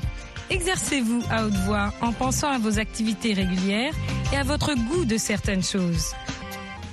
Exercez-vous 0.49 1.23
à 1.29 1.45
haute 1.45 1.55
voix 1.65 1.93
en 2.01 2.11
pensant 2.11 2.49
à 2.49 2.59
vos 2.59 2.77
activités 2.77 3.33
régulières 3.33 3.93
et 4.33 4.37
à 4.37 4.43
votre 4.43 4.73
goût 4.73 5.05
de 5.05 5.17
certaines 5.17 5.63
choses. 5.63 6.13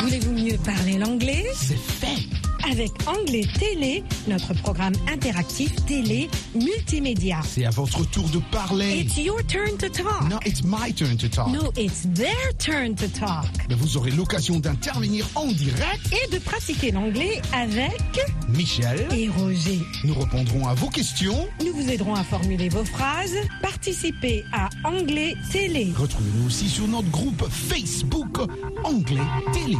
Voulez-vous 0.00 0.32
mieux 0.32 0.56
parler 0.58 0.96
l'anglais? 0.96 1.44
C'est 1.54 1.76
fait 1.76 2.37
avec 2.64 2.90
Anglais 3.06 3.46
Télé, 3.58 4.04
notre 4.26 4.52
programme 4.54 4.94
interactif 5.12 5.74
télé 5.86 6.28
multimédia. 6.54 7.40
C'est 7.44 7.64
à 7.64 7.70
votre 7.70 8.04
tour 8.10 8.28
de 8.28 8.38
parler. 8.50 9.00
It's 9.00 9.16
your 9.16 9.42
turn 9.46 9.76
to 9.78 9.88
talk. 9.88 10.28
No, 10.28 10.38
it's 10.44 10.62
my 10.62 10.92
turn 10.92 11.16
to 11.16 11.28
talk. 11.28 11.48
No, 11.48 11.72
it's 11.76 12.06
their 12.14 12.52
turn 12.58 12.94
to 12.96 13.06
talk. 13.08 13.46
Mais 13.68 13.74
vous 13.74 13.96
aurez 13.96 14.10
l'occasion 14.10 14.58
d'intervenir 14.58 15.26
en 15.34 15.46
direct. 15.46 16.12
Et 16.12 16.30
de 16.34 16.38
pratiquer 16.38 16.90
l'anglais 16.90 17.40
avec 17.52 18.20
Michel 18.48 19.06
et 19.16 19.28
Roger. 19.28 19.80
Nous 20.04 20.14
répondrons 20.14 20.66
à 20.66 20.74
vos 20.74 20.88
questions. 20.88 21.46
Nous 21.64 21.72
vous 21.72 21.90
aiderons 21.90 22.14
à 22.14 22.24
formuler 22.24 22.68
vos 22.68 22.84
phrases. 22.84 23.36
Participez 23.62 24.44
à 24.52 24.68
Anglais 24.84 25.34
Télé. 25.52 25.92
Retrouvez-nous 25.96 26.46
aussi 26.46 26.68
sur 26.68 26.86
notre 26.88 27.08
groupe 27.10 27.46
Facebook 27.50 28.38
Anglais 28.84 29.22
Télé. 29.52 29.76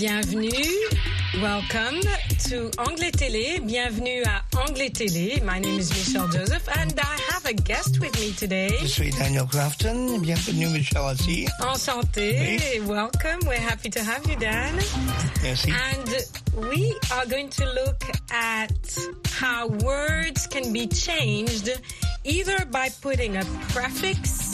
Bienvenue. 0.00 0.48
Welcome 1.42 2.00
to 2.48 2.70
Anglais 2.78 3.10
Télé. 3.10 3.60
Bienvenue 3.60 4.22
à 4.24 4.40
Anglais 4.66 4.88
Télé. 4.88 5.42
My 5.44 5.58
name 5.58 5.78
is 5.78 5.90
Michelle 5.90 6.26
Joseph 6.28 6.66
and 6.78 6.98
I 6.98 7.18
have 7.28 7.44
a 7.44 7.52
guest 7.52 8.00
with 8.00 8.18
me 8.18 8.32
today. 8.32 8.70
Je 8.80 8.86
suis 8.86 9.10
Daniel 9.10 9.44
Crafton. 9.44 10.18
Bienvenue, 10.22 10.70
Michelle, 10.70 11.02
aussi. 11.02 11.46
Enchanté. 11.60 12.80
Welcome. 12.86 13.40
We're 13.46 13.60
happy 13.60 13.90
to 13.90 14.00
have 14.02 14.26
you, 14.26 14.36
Dan. 14.36 14.74
Merci. 15.42 15.70
And 15.70 16.66
we 16.70 16.96
are 17.12 17.26
going 17.26 17.50
to 17.50 17.66
look 17.66 18.02
at 18.32 18.98
how 19.34 19.68
words 19.68 20.46
can 20.46 20.72
be 20.72 20.86
changed 20.86 21.68
either 22.24 22.64
by 22.70 22.88
putting 23.02 23.36
a 23.36 23.44
prefix 23.68 24.49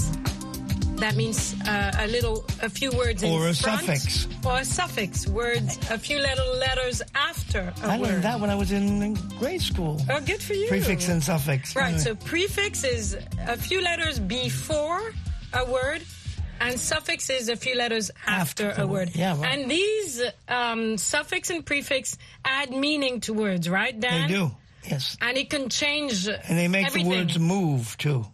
that 0.98 1.14
means 1.16 1.54
uh, 1.66 1.92
a 1.98 2.06
little, 2.09 2.44
a 2.62 2.68
few 2.70 2.90
words 2.92 3.22
in 3.22 3.30
Or 3.32 3.48
a 3.48 3.54
front, 3.54 3.80
suffix. 3.87 4.28
or 4.44 4.59
a 4.59 4.64
suffix. 4.64 5.26
Words, 5.26 5.78
a 5.90 5.98
few 5.98 6.18
little 6.18 6.56
letters 6.56 7.02
after 7.14 7.72
a 7.82 7.87
I 7.87 7.98
word. 7.98 8.06
I 8.09 8.11
learned 8.11 8.24
that 8.24 8.40
when 8.40 8.50
I 8.50 8.54
was 8.54 8.72
in 8.72 9.14
grade 9.38 9.62
school. 9.62 10.00
Oh, 10.11 10.20
good 10.20 10.42
for 10.42 10.54
you. 10.54 10.68
Prefix 10.68 11.09
and 11.09 11.22
suffix. 11.22 11.74
Right. 11.76 11.98
So 12.00 12.14
prefix 12.14 12.85
is 12.85 13.16
a 13.46 13.56
few 13.56 13.80
letters 13.82 14.18
before 14.18 15.12
a 15.52 15.64
word. 15.70 16.02
And 16.59 16.80
suffix 16.80 17.28
is 17.28 17.50
a 17.50 17.56
few 17.56 17.76
letters 17.76 18.11
after, 18.26 18.70
After 18.70 18.82
a 18.82 18.87
word. 18.87 19.11
Yeah, 19.14 19.38
right. 19.38 19.59
And 19.59 19.70
these 19.70 20.22
um, 20.48 20.96
suffix 20.96 21.50
and 21.50 21.66
prefix 21.66 22.16
add 22.46 22.70
meaning 22.70 23.20
to 23.22 23.35
words, 23.35 23.68
right, 23.68 23.98
Dan? 23.98 24.26
They 24.28 24.35
do. 24.35 24.50
Yes. 24.88 25.18
And 25.20 25.37
it 25.37 25.50
can 25.50 25.68
change 25.68 26.26
And 26.26 26.56
they 26.59 26.68
make 26.68 26.87
everything. 26.87 27.11
the 27.11 27.16
words 27.18 27.38
move, 27.38 27.98
too. 27.98 28.24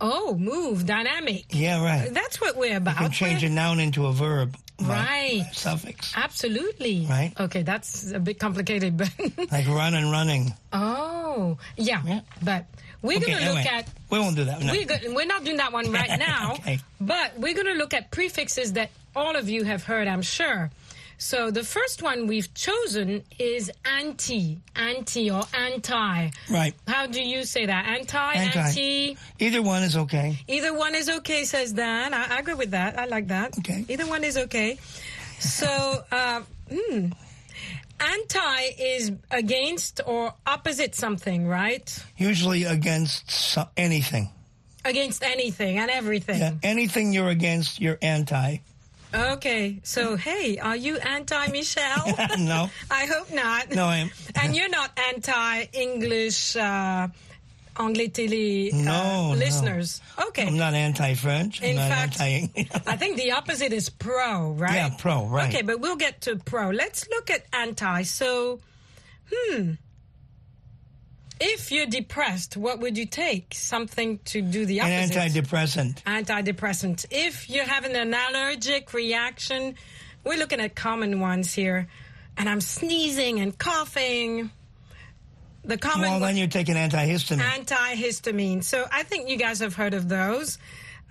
Oh, 0.00 0.34
move, 0.36 0.86
dynamic. 0.86 1.44
Yeah, 1.50 1.84
right. 1.84 2.12
That's 2.12 2.40
what 2.40 2.56
we're 2.56 2.76
about. 2.78 2.94
You 2.96 3.00
can 3.02 3.10
change 3.12 3.42
We're- 3.42 3.52
a 3.52 3.54
noun 3.54 3.80
into 3.80 4.06
a 4.06 4.12
verb. 4.12 4.56
by 4.78 4.86
Right. 4.86 5.46
Suffix. 5.52 6.14
Absolutely. 6.16 7.04
Right. 7.08 7.32
Okay, 7.38 7.62
that's 7.62 8.10
a 8.12 8.18
bit 8.18 8.38
complicated, 8.38 8.96
but 8.96 9.10
Like 9.52 9.68
run 9.68 9.92
and 9.94 10.10
running. 10.10 10.54
oh, 10.72 11.58
yeah. 11.76 12.20
But 12.42 12.64
we're 13.02 13.18
Okay, 13.18 13.32
going 13.32 13.44
to 13.44 13.52
look 13.52 13.66
at 13.66 13.88
We 14.08 14.18
won't 14.18 14.36
do 14.36 14.44
that. 14.44 14.62
No. 14.62 14.72
We're, 14.72 14.86
go- 14.86 15.12
we're 15.14 15.26
not 15.26 15.44
doing 15.44 15.58
that 15.58 15.72
one 15.74 15.92
right 15.92 16.18
now, 16.18 16.52
Okay. 16.54 16.78
but 16.98 17.38
we're 17.38 17.52
going 17.54 17.66
to 17.66 17.74
look 17.74 17.92
at 17.92 18.10
prefixes 18.10 18.72
that 18.72 18.90
all 19.14 19.36
of 19.36 19.50
you 19.50 19.64
have 19.64 19.84
heard, 19.84 20.08
I'm 20.08 20.22
sure. 20.22 20.70
So 21.20 21.50
the 21.50 21.62
first 21.62 22.02
one 22.02 22.26
we've 22.26 22.52
chosen 22.54 23.22
is 23.38 23.70
anti, 23.84 24.58
anti 24.74 25.30
or 25.30 25.42
anti. 25.52 26.30
Right. 26.48 26.74
How 26.88 27.06
do 27.06 27.20
you 27.22 27.44
say 27.44 27.66
that? 27.66 27.84
Anti, 27.84 28.32
Anti. 28.32 28.58
anti. 28.58 29.16
Either 29.38 29.60
one 29.60 29.82
is 29.82 29.98
okay. 29.98 30.38
Either 30.48 30.72
one 30.72 30.94
is 30.94 31.10
okay, 31.10 31.44
says 31.44 31.74
Dan. 31.74 32.14
I, 32.14 32.36
I 32.36 32.38
agree 32.38 32.54
with 32.54 32.70
that. 32.70 32.98
I 32.98 33.04
like 33.04 33.28
that. 33.28 33.58
Okay. 33.58 33.84
Either 33.90 34.06
one 34.06 34.24
is 34.24 34.38
okay. 34.38 34.78
So, 35.40 35.68
uh, 36.10 36.40
hmm. 36.72 37.08
Anti 38.00 38.60
is 38.78 39.12
against 39.30 40.00
or 40.06 40.32
opposite 40.46 40.94
something, 40.94 41.46
right? 41.46 42.02
Usually 42.16 42.64
against 42.64 43.30
so- 43.30 43.68
anything. 43.76 44.30
Against 44.86 45.22
anything 45.22 45.76
and 45.78 45.90
everything. 45.90 46.38
Yeah, 46.40 46.54
anything 46.62 47.12
you're 47.12 47.28
against, 47.28 47.78
you're 47.78 47.98
anti. 48.00 48.60
Okay, 49.12 49.80
so 49.82 50.16
hey, 50.16 50.58
are 50.58 50.76
you 50.76 50.96
anti 50.98 51.46
Michelle? 51.48 52.06
no. 52.38 52.70
I 52.90 53.06
hope 53.06 53.32
not. 53.32 53.70
No, 53.70 53.86
I 53.86 53.96
am. 53.96 54.10
And 54.40 54.54
you're 54.54 54.68
not 54.68 54.90
anti 55.08 55.66
English, 55.72 56.54
uh, 56.56 57.08
Anglais 57.78 58.08
télé 58.08 58.72
uh, 58.72 58.76
No, 58.76 59.32
no. 59.32 59.38
listeners. 59.38 60.00
Okay. 60.28 60.46
I'm 60.46 60.56
not 60.56 60.74
anti-French. 60.74 61.62
I'm 61.62 61.70
In 61.70 61.76
fact, 61.76 62.20
anti. 62.20 62.68
I 62.86 62.96
think 62.96 63.16
the 63.16 63.32
opposite 63.32 63.72
is 63.72 63.88
pro, 63.90 64.50
right? 64.52 64.74
Yeah, 64.74 64.90
pro, 64.96 65.26
right. 65.26 65.48
Okay, 65.48 65.62
but 65.62 65.80
we'll 65.80 65.96
get 65.96 66.20
to 66.22 66.36
pro. 66.36 66.70
Let's 66.70 67.08
look 67.08 67.30
at 67.30 67.46
anti. 67.52 68.02
So, 68.02 68.60
hmm. 69.32 69.72
If 71.40 71.72
you're 71.72 71.86
depressed, 71.86 72.56
what 72.58 72.80
would 72.80 72.98
you 72.98 73.06
take? 73.06 73.54
Something 73.54 74.18
to 74.26 74.42
do 74.42 74.66
the 74.66 74.82
opposite. 74.82 75.16
An 75.16 75.30
antidepressant. 75.30 76.02
Antidepressant. 76.02 77.06
If 77.10 77.48
you're 77.48 77.64
having 77.64 77.96
an 77.96 78.12
allergic 78.14 78.92
reaction, 78.92 79.74
we're 80.22 80.36
looking 80.38 80.60
at 80.60 80.74
common 80.74 81.18
ones 81.18 81.54
here. 81.54 81.88
And 82.36 82.48
I'm 82.48 82.60
sneezing 82.60 83.40
and 83.40 83.56
coughing. 83.58 84.50
The 85.64 85.78
common 85.78 86.10
Well, 86.10 86.20
then 86.20 86.36
you 86.36 86.46
take 86.46 86.68
an 86.68 86.76
antihistamine. 86.76 87.40
antihistamine. 87.40 88.62
So 88.62 88.86
I 88.92 89.02
think 89.02 89.28
you 89.28 89.36
guys 89.36 89.60
have 89.60 89.74
heard 89.74 89.94
of 89.94 90.08
those. 90.08 90.58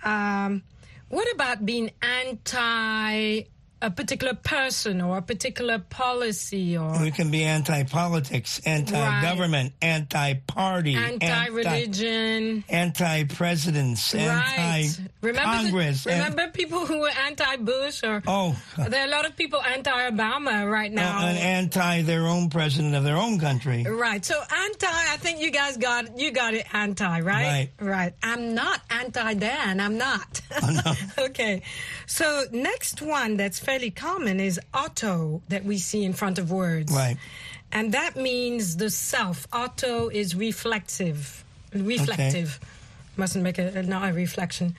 Um, 0.04 0.62
what 1.08 1.32
about 1.34 1.66
being 1.66 1.90
anti 2.02 3.42
a 3.82 3.90
particular 3.90 4.34
person 4.34 5.00
or 5.00 5.16
a 5.18 5.22
particular 5.22 5.78
policy 5.78 6.76
or 6.76 7.00
We 7.00 7.10
can 7.10 7.30
be 7.30 7.44
anti-politics, 7.44 8.60
anti-government, 8.66 9.72
anti-party, 9.80 10.96
anti-religion? 10.96 12.64
anti-presidents, 12.68 14.14
Right. 14.14 14.98
anti-Congress. 15.22 16.06
and- 16.06 16.18
remember 16.18 16.48
people 16.52 16.86
who 16.86 17.00
were 17.00 17.10
anti-Bush 17.26 18.02
or 18.04 18.22
oh, 18.26 18.56
there 18.88 19.02
are 19.02 19.06
a 19.06 19.10
lot 19.10 19.24
of 19.26 19.36
people 19.36 19.62
anti-Obama 19.62 20.70
right 20.70 20.92
now. 20.92 21.20
Uh, 21.20 21.26
and 21.28 21.38
anti 21.38 22.02
their 22.02 22.26
own 22.26 22.50
president 22.50 22.94
of 22.94 23.04
their 23.04 23.16
own 23.16 23.38
country. 23.38 23.84
Right. 23.84 24.24
So 24.24 24.34
anti, 24.38 24.86
I 24.86 25.16
think 25.18 25.40
you 25.40 25.50
guys 25.50 25.76
got 25.76 26.18
you 26.18 26.30
got 26.32 26.54
it 26.54 26.66
anti, 26.74 27.20
right? 27.20 27.24
Right. 27.30 27.70
Right. 27.80 28.14
I'm 28.22 28.54
not 28.54 28.80
anti 28.90 29.34
Dan. 29.34 29.80
I'm 29.80 29.96
not. 29.98 30.40
okay. 31.18 31.62
So 32.06 32.44
next 32.52 33.00
one 33.02 33.36
that's 33.36 33.60
fairly 33.70 33.90
common 33.92 34.40
is 34.40 34.58
auto 34.74 35.42
that 35.48 35.64
we 35.64 35.78
see 35.78 36.02
in 36.04 36.12
front 36.12 36.38
of 36.40 36.50
words. 36.50 36.92
Right. 36.92 37.16
And 37.70 37.92
that 37.92 38.16
means 38.16 38.76
the 38.76 38.90
self. 38.90 39.46
Auto 39.52 40.08
is 40.08 40.34
reflexive. 40.34 41.44
Reflective. 41.72 42.58
Mustn't 43.16 43.44
make 43.44 43.58
a 43.58 43.82
not 43.84 44.10
a 44.10 44.12
reflection. 44.12 44.74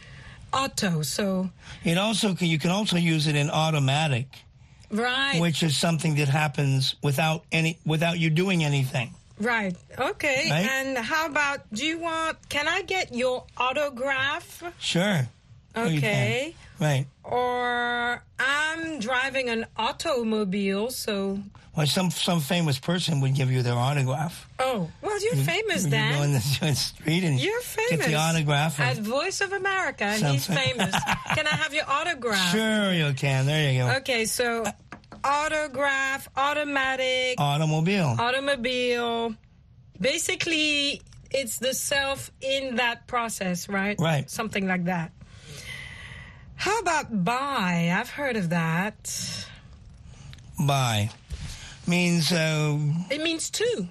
Auto. 0.51 1.03
So 1.03 1.49
It 1.85 1.97
also 1.97 2.35
can, 2.35 2.47
you 2.47 2.59
can 2.59 2.71
also 2.71 2.97
use 2.97 3.27
it 3.27 3.35
in 3.37 3.49
automatic, 3.49 4.27
right. 4.89 5.39
which 5.39 5.63
is 5.63 5.77
something 5.77 6.15
that 6.15 6.27
happens 6.27 6.95
without 7.01 7.45
any 7.51 7.79
without 7.85 8.19
you 8.19 8.29
doing 8.29 8.61
anything. 8.65 9.13
Right. 9.39 9.75
Okay. 9.97 10.49
Right? 10.49 10.67
And 10.69 10.97
how 10.97 11.27
about 11.27 11.59
do 11.71 11.85
you 11.85 11.99
want 11.99 12.37
can 12.49 12.67
I 12.67 12.81
get 12.81 13.15
your 13.15 13.45
autograph? 13.55 14.63
Sure. 14.79 15.29
Oh, 15.75 15.85
you. 15.85 15.97
Okay. 15.99 16.55
Right. 16.79 17.05
Or 17.23 18.23
I'm 18.39 18.99
driving 18.99 19.49
an 19.49 19.67
automobile, 19.77 20.89
so 20.91 21.39
Well, 21.77 21.85
some 21.87 22.09
some 22.11 22.41
famous 22.41 22.79
person 22.79 23.21
would 23.21 23.35
give 23.35 23.51
you 23.51 23.61
their 23.61 23.75
autograph. 23.77 24.47
oh 24.59 24.89
well, 25.01 25.21
you're 25.23 25.35
You- 25.35 25.43
famous, 25.43 25.83
you 25.85 25.91
Dan. 25.91 26.13
go 26.17 26.23
in 26.23 26.33
the, 26.33 26.39
street 26.75 27.23
and 27.23 27.39
You're 27.39 27.61
famous. 27.61 27.91
get 28.05 28.07
the 28.09 28.15
autograph. 28.15 28.79
At 28.79 28.97
Voice 28.97 29.41
of 29.41 29.53
America, 29.53 30.17
Some- 30.17 30.33
he's 30.33 30.47
famous. 30.47 30.91
Can 31.35 31.45
I 31.47 31.55
have 31.55 31.73
your 31.73 31.87
autograph? 31.87 32.51
sure, 32.51 32.91
you 32.93 33.13
can. 33.13 33.45
There 33.45 33.71
you 33.71 33.79
go. 33.83 33.89
Okay, 33.97 34.25
so 34.25 34.65
autograph, 35.23 36.27
automatic, 36.35 37.35
Automobile. 37.39 38.15
automobile. 38.19 39.35
Basically, 39.99 41.01
it's 41.29 41.59
the 41.59 41.73
self 41.73 42.31
in 42.41 42.75
that 42.77 43.07
process, 43.07 43.69
right? 43.69 43.95
Right. 43.99 44.29
Something 44.29 44.67
like 44.67 44.85
that. 44.85 45.11
How 46.61 46.77
about 46.77 47.25
bi? 47.25 47.91
I've 47.91 48.11
heard 48.11 48.37
of 48.37 48.51
that. 48.51 49.47
Bi 50.59 51.09
means 51.87 52.31
uh, 52.31 52.77
It 53.09 53.23
means 53.23 53.49
two. 53.49 53.87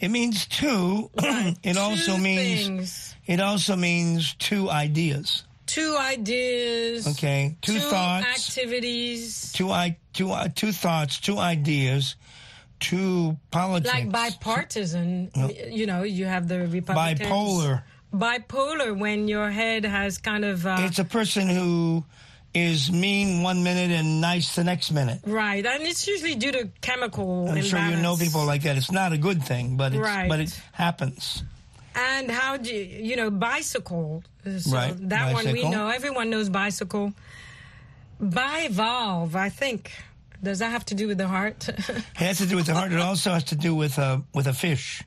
it 0.00 0.08
means 0.08 0.44
two. 0.46 1.08
it 1.62 1.76
also 1.76 2.16
means 2.16 2.66
things. 2.66 3.14
it 3.28 3.38
also 3.38 3.76
means 3.76 4.34
two 4.34 4.68
ideas. 4.68 5.44
two 5.66 5.96
ideas. 5.96 7.06
Okay, 7.06 7.54
two 7.62 7.78
thoughts. 7.78 8.26
activities. 8.26 9.52
Two 9.52 9.70
i 9.70 9.96
two 10.12 10.32
uh, 10.32 10.48
two 10.52 10.72
thoughts, 10.72 11.20
two 11.20 11.38
ideas, 11.38 12.16
two 12.80 13.36
politics. 13.52 13.94
Like 13.94 14.10
bipartisan, 14.10 15.30
you 15.70 15.86
know, 15.86 16.02
you 16.02 16.24
have 16.24 16.48
the 16.48 16.66
Republicans. 16.66 17.20
Bipolar. 17.20 17.84
Bipolar 18.12 18.96
when 18.98 19.28
your 19.28 19.50
head 19.50 19.84
has 19.84 20.18
kind 20.18 20.44
of. 20.44 20.66
Uh, 20.66 20.76
It's 20.80 20.98
a 20.98 21.04
person 21.04 21.48
who 21.48 22.04
is 22.52 22.90
mean 22.90 23.42
one 23.44 23.62
minute 23.62 23.92
and 23.92 24.20
nice 24.20 24.56
the 24.56 24.64
next 24.64 24.90
minute. 24.90 25.20
right, 25.24 25.64
and 25.64 25.84
it's 25.84 26.08
usually 26.08 26.34
due 26.34 26.50
to 26.50 26.68
chemical 26.80 27.48
I'm 27.48 27.62
sure 27.62 27.78
you 27.78 27.96
know 27.96 28.16
people 28.16 28.44
like 28.44 28.62
that. 28.62 28.76
It's 28.76 28.90
not 28.90 29.12
a 29.12 29.18
good 29.18 29.42
thing, 29.44 29.76
but 29.76 29.92
it's, 29.94 30.02
Right. 30.02 30.28
but 30.28 30.40
it 30.40 30.60
happens. 30.72 31.44
And 31.94 32.28
how 32.30 32.56
do 32.56 32.74
you, 32.74 32.82
you 33.10 33.16
know, 33.16 33.30
bicycle. 33.30 34.24
So 34.44 34.70
Right, 34.74 34.94
That 35.08 35.32
one 35.32 35.52
we 35.52 35.68
know. 35.68 35.88
Everyone 35.88 36.30
knows 36.30 36.48
bicycle. 36.48 37.12
Bivalve, 38.20 39.34
I 39.34 39.48
think. 39.48 39.92
Does 40.42 40.58
that 40.60 40.70
have 40.70 40.84
to 40.86 40.94
do 40.94 41.06
with 41.08 41.18
the 41.18 41.28
heart? 41.28 41.68
It 41.68 42.04
has 42.16 42.38
to 42.38 42.46
do 42.46 42.56
with 42.56 42.66
the 42.66 42.74
heart. 42.74 42.92
It 42.92 42.98
also 42.98 43.30
has 43.32 43.44
to 43.44 43.54
do 43.56 43.74
with 43.74 43.98
a 43.98 44.22
with 44.34 44.46
a 44.46 44.52
fish. 44.54 45.02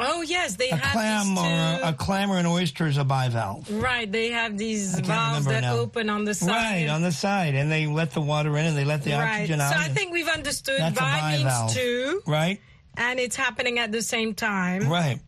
Oh, 0.00 0.22
yes, 0.22 0.56
they 0.56 0.70
A 0.70 0.76
have 0.76 0.92
clam 0.92 1.38
or 1.38 1.84
a, 1.86 1.90
a 1.90 1.92
clam 1.92 2.30
or 2.30 2.38
an 2.38 2.46
oyster 2.46 2.86
is 2.86 2.96
a 2.98 3.04
bivalve. 3.04 3.66
Right, 3.82 4.10
they 4.10 4.30
have 4.30 4.56
these 4.58 4.98
valves 5.00 5.44
that 5.46 5.60
now. 5.62 5.76
open 5.76 6.10
on 6.10 6.24
the 6.24 6.34
side. 6.34 6.48
Right 6.48 6.88
on 6.88 7.02
the 7.02 7.12
side, 7.12 7.54
and 7.54 7.70
they 7.70 7.86
let 7.86 8.12
the 8.12 8.20
water 8.20 8.56
in 8.58 8.64
and 8.66 8.76
they 8.76 8.84
let 8.84 9.02
the 9.04 9.12
right. 9.12 9.34
oxygen 9.40 9.60
out. 9.60 9.74
So. 9.74 9.78
I 9.80 9.88
think 9.88 10.12
we've 10.12 10.28
understood 10.28 10.80
That's 10.80 10.98
bi 10.98 11.36
means 11.36 11.74
two, 11.74 12.22
right, 12.26 12.60
and 12.96 13.20
it's 13.20 13.36
happening 13.36 13.78
at 13.78 13.92
the 13.92 14.02
same 14.02 14.34
time. 14.34 14.88
right. 14.88 15.20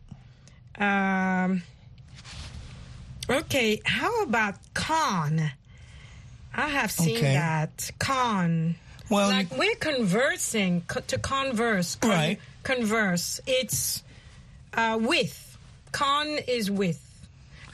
Um, 0.79 1.61
okay, 3.29 3.81
how 3.85 4.23
about 4.23 4.55
con? 4.73 5.51
I 6.55 6.67
have 6.69 6.91
seen 6.91 7.17
Okay. 7.17 7.33
that 7.33 7.89
con. 7.99 8.75
Well, 9.09 9.29
like 9.29 9.55
we're 9.57 9.75
conversing 9.75 10.81
co- 10.87 11.01
to 11.01 11.17
converse. 11.17 11.95
con- 11.95 12.09
Right. 12.09 12.39
Converse. 12.63 13.39
It's 13.45 14.01
uh, 14.73 14.97
with. 15.01 15.57
Con 15.91 16.27
is 16.47 16.69
with. 16.71 16.99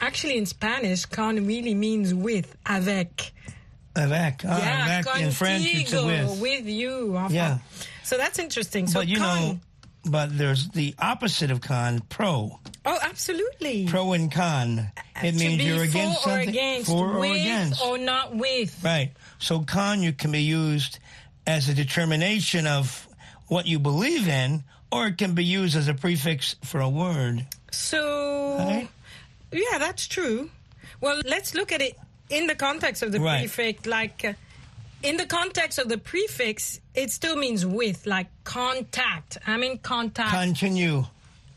Actually, 0.02 0.38
in 0.38 0.46
Spanish, 0.46 1.06
con 1.06 1.46
really 1.46 1.74
means 1.74 2.14
with. 2.14 2.56
Avec. 2.66 3.32
Avec. 3.96 4.42
Ah, 4.46 4.60
yeah, 4.60 5.02
avec 5.02 5.22
in 5.22 5.32
French 5.32 5.66
it's 5.66 5.92
contigo, 5.92 6.42
with. 6.42 6.66
you. 6.66 7.18
enfin. 7.18 7.34
Yeah. 7.34 7.58
So 8.04 8.18
that's 8.18 8.40
interesting. 8.40 8.88
So 8.88 9.00
but 9.02 9.08
you 9.08 9.18
con. 9.18 9.42
know, 9.42 9.60
but 10.06 10.38
there's 10.38 10.70
the 10.70 10.96
opposite 11.00 11.52
of 11.52 11.62
con, 11.62 12.00
pro. 12.10 12.60
Oh, 12.86 12.98
absolutely. 13.02 13.88
Pro 13.88 14.14
and 14.14 14.32
con. 14.32 14.92
It 15.22 15.34
to 15.34 15.38
means 15.38 15.64
you're 15.64 15.84
against 15.84 16.20
or 16.26 16.30
something. 16.30 16.50
against, 16.50 16.90
for 16.90 17.16
or 17.16 17.20
with 17.20 17.32
against. 17.32 17.84
or 17.84 17.98
not 17.98 18.36
with. 18.36 18.82
Right. 18.84 19.12
So 19.40 19.60
con 19.62 20.02
you 20.02 20.14
can 20.14 20.32
be 20.32 20.44
used 20.44 21.00
as 21.46 21.68
a 21.68 21.74
determination 21.74 22.68
of 22.68 23.08
what 23.48 23.66
you 23.66 23.80
believe 23.80 24.28
in, 24.28 24.64
or 24.92 25.08
it 25.08 25.18
can 25.18 25.34
be 25.36 25.44
used 25.46 25.76
as 25.76 25.88
a 25.88 25.94
prefix 25.94 26.56
for 26.64 26.80
a 26.80 26.90
word. 26.90 27.46
So, 27.72 28.56
Right. 28.58 28.90
yeah, 29.52 29.78
that's 29.78 30.08
true. 30.08 30.50
Well, 31.02 31.22
let's 31.26 31.54
look 31.54 31.72
at 31.72 31.82
it 31.82 31.98
in 32.30 32.48
the 32.48 32.56
context 32.56 33.04
of 33.04 33.12
the 33.12 33.20
Right. 33.20 33.40
prefix. 33.50 33.86
Like, 33.86 34.26
uh, 34.26 34.34
in 35.04 35.18
the 35.18 35.26
context 35.26 35.80
of 35.80 35.88
the 35.90 35.98
prefix, 35.98 36.80
it 36.94 37.12
still 37.12 37.36
means 37.36 37.66
with, 37.66 38.06
like 38.06 38.28
contact. 38.44 39.38
i 39.48 39.56
mean 39.58 39.78
contact 39.78 40.32
Continue. 40.32 41.06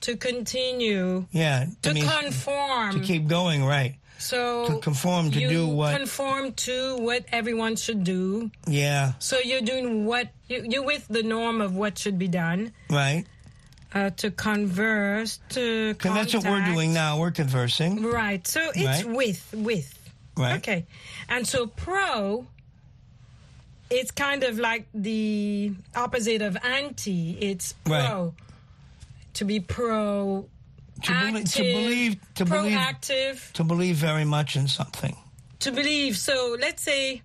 to 0.03 0.17
continue, 0.17 1.27
Yeah. 1.33 1.67
to 1.83 1.95
means 1.95 2.09
conform. 2.09 3.01
to 3.01 3.07
keep 3.07 3.27
going, 3.27 3.65
right. 3.65 3.95
So 4.23 4.67
to 4.69 4.79
conform, 4.79 5.31
to 5.33 5.41
do 5.49 5.67
what- 5.67 5.97
conform 5.97 6.53
to 6.53 6.97
what 6.99 7.25
everyone 7.33 7.77
should 7.77 8.05
do. 8.05 8.51
Yeah. 8.67 9.15
So 9.19 9.39
you're 9.39 9.61
doing 9.63 10.07
what 10.07 10.29
you, 10.49 10.65
you're 10.69 10.85
with 10.85 11.07
the 11.09 11.23
norm 11.23 11.61
of 11.61 11.75
what 11.75 11.99
should 11.99 12.19
be 12.19 12.29
done. 12.29 12.73
Right. 12.89 13.25
Uh, 13.95 14.09
to 14.17 14.31
converse, 14.31 15.39
to 15.51 15.95
And 16.05 16.17
that's 16.17 16.33
what 16.33 16.45
we're 16.45 16.65
doing 16.65 16.95
now. 16.95 17.19
We're 17.19 17.31
conversing. 17.33 18.03
Right. 18.03 18.47
So 18.47 18.71
it's 18.75 19.05
Right. 19.05 19.17
with 19.17 19.43
with. 19.53 19.99
Right. 20.37 20.57
Okay. 20.57 20.87
And 21.29 21.47
so 21.47 21.67
pro 21.67 22.47
it's 23.91 24.11
kind 24.11 24.43
of 24.45 24.59
like 24.59 24.87
the 24.95 25.73
opposite 25.95 26.41
of 26.41 26.57
anti. 26.65 27.37
It's 27.39 27.75
pro. 27.85 27.97
Right. 27.99 28.33
To 29.35 29.45
be 29.45 29.61
pro 29.61 30.47
To, 31.03 31.13
to 31.13 31.15
active, 31.15 31.57
believe, 31.57 32.17
to 32.35 32.45
believe, 32.45 32.79
proactive, 32.79 33.53
to 33.53 33.65
believe 33.65 33.97
very 33.97 34.25
much 34.25 34.57
in 34.57 34.69
something. 34.69 35.17
to 35.61 35.73
believe. 35.73 36.17
So 36.17 36.57
let's 36.61 36.83
say 36.83 37.23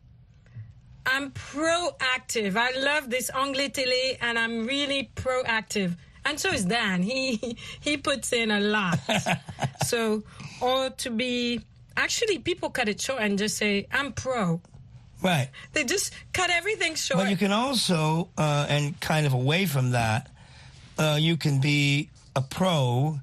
I'm 1.05 1.31
proactive. 1.31 2.55
I 2.55 2.71
love 2.79 3.09
this 3.09 3.29
anglais 3.33 3.69
télé 3.69 4.17
and 4.21 4.37
I'm 4.37 4.65
really 4.67 5.09
proactive. 5.15 5.95
And 6.25 6.39
so 6.39 6.49
is 6.51 6.65
Dan. 6.65 7.01
He 7.03 7.57
he 7.79 7.97
puts 7.97 8.33
in 8.33 8.51
a 8.51 8.59
lot. 8.59 8.99
so 9.85 10.23
or 10.61 10.89
to 10.89 11.09
be 11.09 11.61
actually 11.95 12.39
people 12.39 12.69
cut 12.69 12.89
it 12.89 12.99
short 13.01 13.21
and 13.21 13.37
just 13.37 13.57
say 13.57 13.87
I'm 13.91 14.13
pro. 14.13 14.61
Right. 15.23 15.49
They 15.73 15.83
just 15.83 16.13
cut 16.33 16.49
everything 16.51 16.95
short. 16.95 17.23
But 17.23 17.29
you 17.31 17.37
can 17.37 17.51
also, 17.51 18.29
uh, 18.37 18.67
and 18.69 18.99
kind 19.01 19.25
of 19.25 19.33
away 19.33 19.65
from 19.65 19.91
that, 19.91 20.29
uh, 20.99 21.17
you 21.19 21.37
can 21.37 21.59
be 21.59 22.09
a 22.35 22.41
pro 22.41 23.19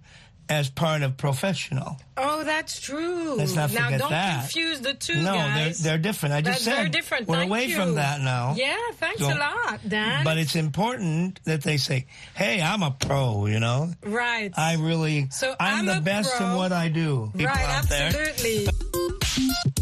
as 0.48 0.68
part 0.70 1.02
of 1.02 1.16
professional. 1.16 1.96
oh, 2.16 2.44
that's 2.44 2.80
true. 2.80 3.34
Let's 3.34 3.54
not 3.54 3.72
now 3.72 3.84
forget 3.86 4.00
don't 4.00 4.10
that. 4.10 4.40
confuse 4.40 4.80
the 4.80 4.94
two 4.94 5.16
no, 5.22 5.34
guys. 5.34 5.78
they're 5.78 5.92
they're 5.92 5.98
different. 6.02 6.34
I 6.34 6.40
just 6.42 6.52
That's 6.52 6.64
said 6.64 6.74
very 6.76 6.88
different. 6.90 7.28
we're 7.28 7.36
Thank 7.36 7.50
away 7.50 7.64
you. 7.66 7.76
from 7.76 7.94
that 7.96 8.20
now. 8.20 8.54
Yeah, 8.56 8.76
thanks 8.94 9.20
So- 9.20 9.28
a 9.32 9.34
lot, 9.38 9.80
Dan. 9.88 10.24
But 10.24 10.38
it's 10.38 10.54
important 10.56 11.40
that 11.44 11.62
they 11.62 11.76
say, 11.78 12.06
"Hey, 12.34 12.60
I'm 12.62 12.82
a 12.82 12.90
pro," 12.90 13.46
you 13.46 13.58
know. 13.60 13.92
right. 14.04 14.52
I 14.56 14.74
really, 14.76 15.28
So 15.30 15.54
I'm, 15.58 15.80
I'm 15.80 15.86
the 15.86 15.98
a 15.98 16.00
best 16.00 16.40
in 16.40 16.54
what 16.54 16.72
I 16.72 16.88
do. 16.88 17.30
People 17.32 17.46
right, 17.46 17.68
out 17.70 17.88
there. 17.88 18.08
absolutely. 18.08 19.74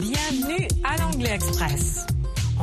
Bienvenue 0.00 0.66
à 0.84 0.96
l'Anglais 0.96 1.34
Express. 1.34 2.06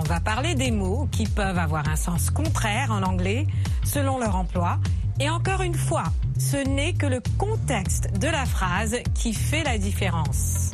On 0.05 0.07
va 0.07 0.19
parler 0.19 0.53
des 0.53 0.69
mots 0.69 1.07
qui 1.11 1.25
peuvent 1.25 1.57
avoir 1.57 1.89
un 1.89 1.95
sens 1.95 2.29
contraire 2.29 2.91
en 2.91 3.01
anglais 3.01 3.47
selon 3.83 4.19
leur 4.19 4.35
emploi. 4.35 4.77
Et 5.19 5.31
encore 5.31 5.63
une 5.63 5.73
fois, 5.73 6.03
ce 6.37 6.57
n'est 6.57 6.93
que 6.93 7.07
le 7.07 7.23
contexte 7.39 8.15
de 8.19 8.27
la 8.27 8.45
phrase 8.45 8.97
qui 9.15 9.33
fait 9.33 9.63
la 9.63 9.79
différence. 9.79 10.73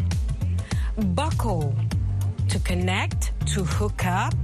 Buckle, 0.98 1.72
to 2.50 2.60
connect, 2.68 3.34
to 3.56 3.62
hook 3.62 4.06
up, 4.06 4.36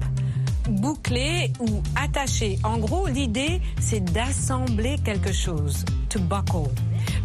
boucler 0.69 1.51
ou 1.59 1.83
attacher. 2.01 2.57
En 2.63 2.77
gros, 2.77 3.07
l'idée, 3.07 3.59
c'est 3.81 3.99
d'assembler 4.13 4.95
quelque 5.03 5.33
chose. 5.33 5.83
To 6.07 6.19
buckle. 6.19 6.71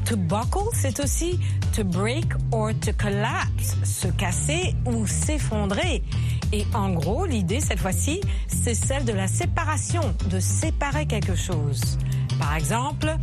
To 0.07 0.16
buckle, 0.16 0.68
c'est 0.72 0.98
aussi 0.98 1.38
to 1.77 1.85
break 1.85 2.27
or 2.51 2.72
to 2.81 2.92
collapse, 2.98 3.77
se 3.85 4.09
casser 4.09 4.75
ou 4.85 5.07
s'effondrer. 5.07 6.03
Et 6.53 6.67
en 6.75 6.91
gros, 6.91 7.25
l'idée, 7.25 7.61
cette 7.61 7.81
fois-ci, 7.81 8.21
c'est 8.47 8.75
celle 8.75 9.05
de 9.05 9.12
la 9.12 9.27
séparation, 9.27 10.03
de 10.29 10.38
séparer 10.38 11.07
quelque 11.07 11.35
chose. 11.35 11.99
Par 12.38 12.55
exemple, 12.57 13.17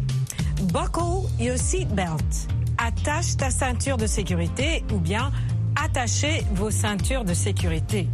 buckle 0.73 1.29
your 1.39 1.57
seatbelt. 1.57 2.47
Attache 2.77 3.37
ta 3.37 3.51
ceinture 3.51 3.97
de 3.97 4.07
sécurité 4.07 4.83
ou 4.93 4.97
bien 4.97 5.31
attachez 5.75 6.43
vos 6.55 6.71
ceintures 6.71 7.23
de 7.23 7.33
sécurité. 7.33 8.07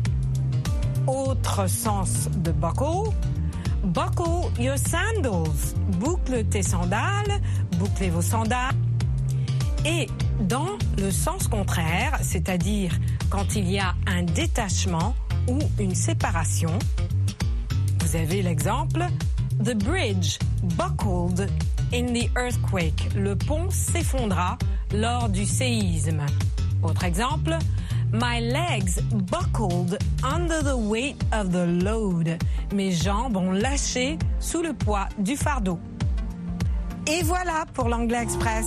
Autre 1.08 1.68
sens 1.70 2.30
de 2.38 2.52
buckle. 2.52 3.12
Buckle 3.84 4.52
your 4.60 4.78
sandals. 4.78 5.76
Boucle 6.00 6.44
tes 6.46 6.64
sandales, 6.64 7.42
bouclez 7.78 8.10
vos 8.10 8.22
sandales. 8.22 8.76
Et 9.86 10.08
dans 10.42 10.78
le 10.98 11.12
sens 11.12 11.48
contraire, 11.48 12.18
c'est-à-dire 12.22 12.92
quand 13.30 13.56
il 13.56 13.70
y 13.70 13.78
a 13.78 13.94
un 14.08 14.24
détachement 14.24 15.14
ou 15.48 15.60
une 15.80 15.94
séparation, 15.94 16.72
vous 18.00 18.16
avez 18.16 18.42
l'exemple 18.42 19.06
The 19.64 19.76
bridge 19.76 20.40
buckled 20.76 21.50
in 21.94 22.08
the 22.08 22.30
earthquake. 22.36 23.10
Le 23.16 23.36
pont 23.36 23.70
s'effondra 23.70 24.58
lors 24.92 25.30
du 25.30 25.46
séisme. 25.46 26.26
Autre 26.84 27.04
exemple, 27.04 27.58
My 28.12 28.40
legs 28.40 29.02
buckled 29.12 29.98
under 30.24 30.62
the 30.64 30.76
weight 30.78 31.18
of 31.34 31.52
the 31.52 31.66
load. 31.84 32.38
Mes 32.74 32.92
jambes 32.92 33.38
ont 33.38 33.52
lâché 33.52 34.18
sous 34.40 34.62
le 34.62 34.74
poids 34.74 35.08
du 35.18 35.36
fardeau. 35.36 35.80
Et 37.08 37.24
voilà 37.24 37.66
pour 37.74 37.90
l'anglais 37.90 38.22
express. 38.22 38.66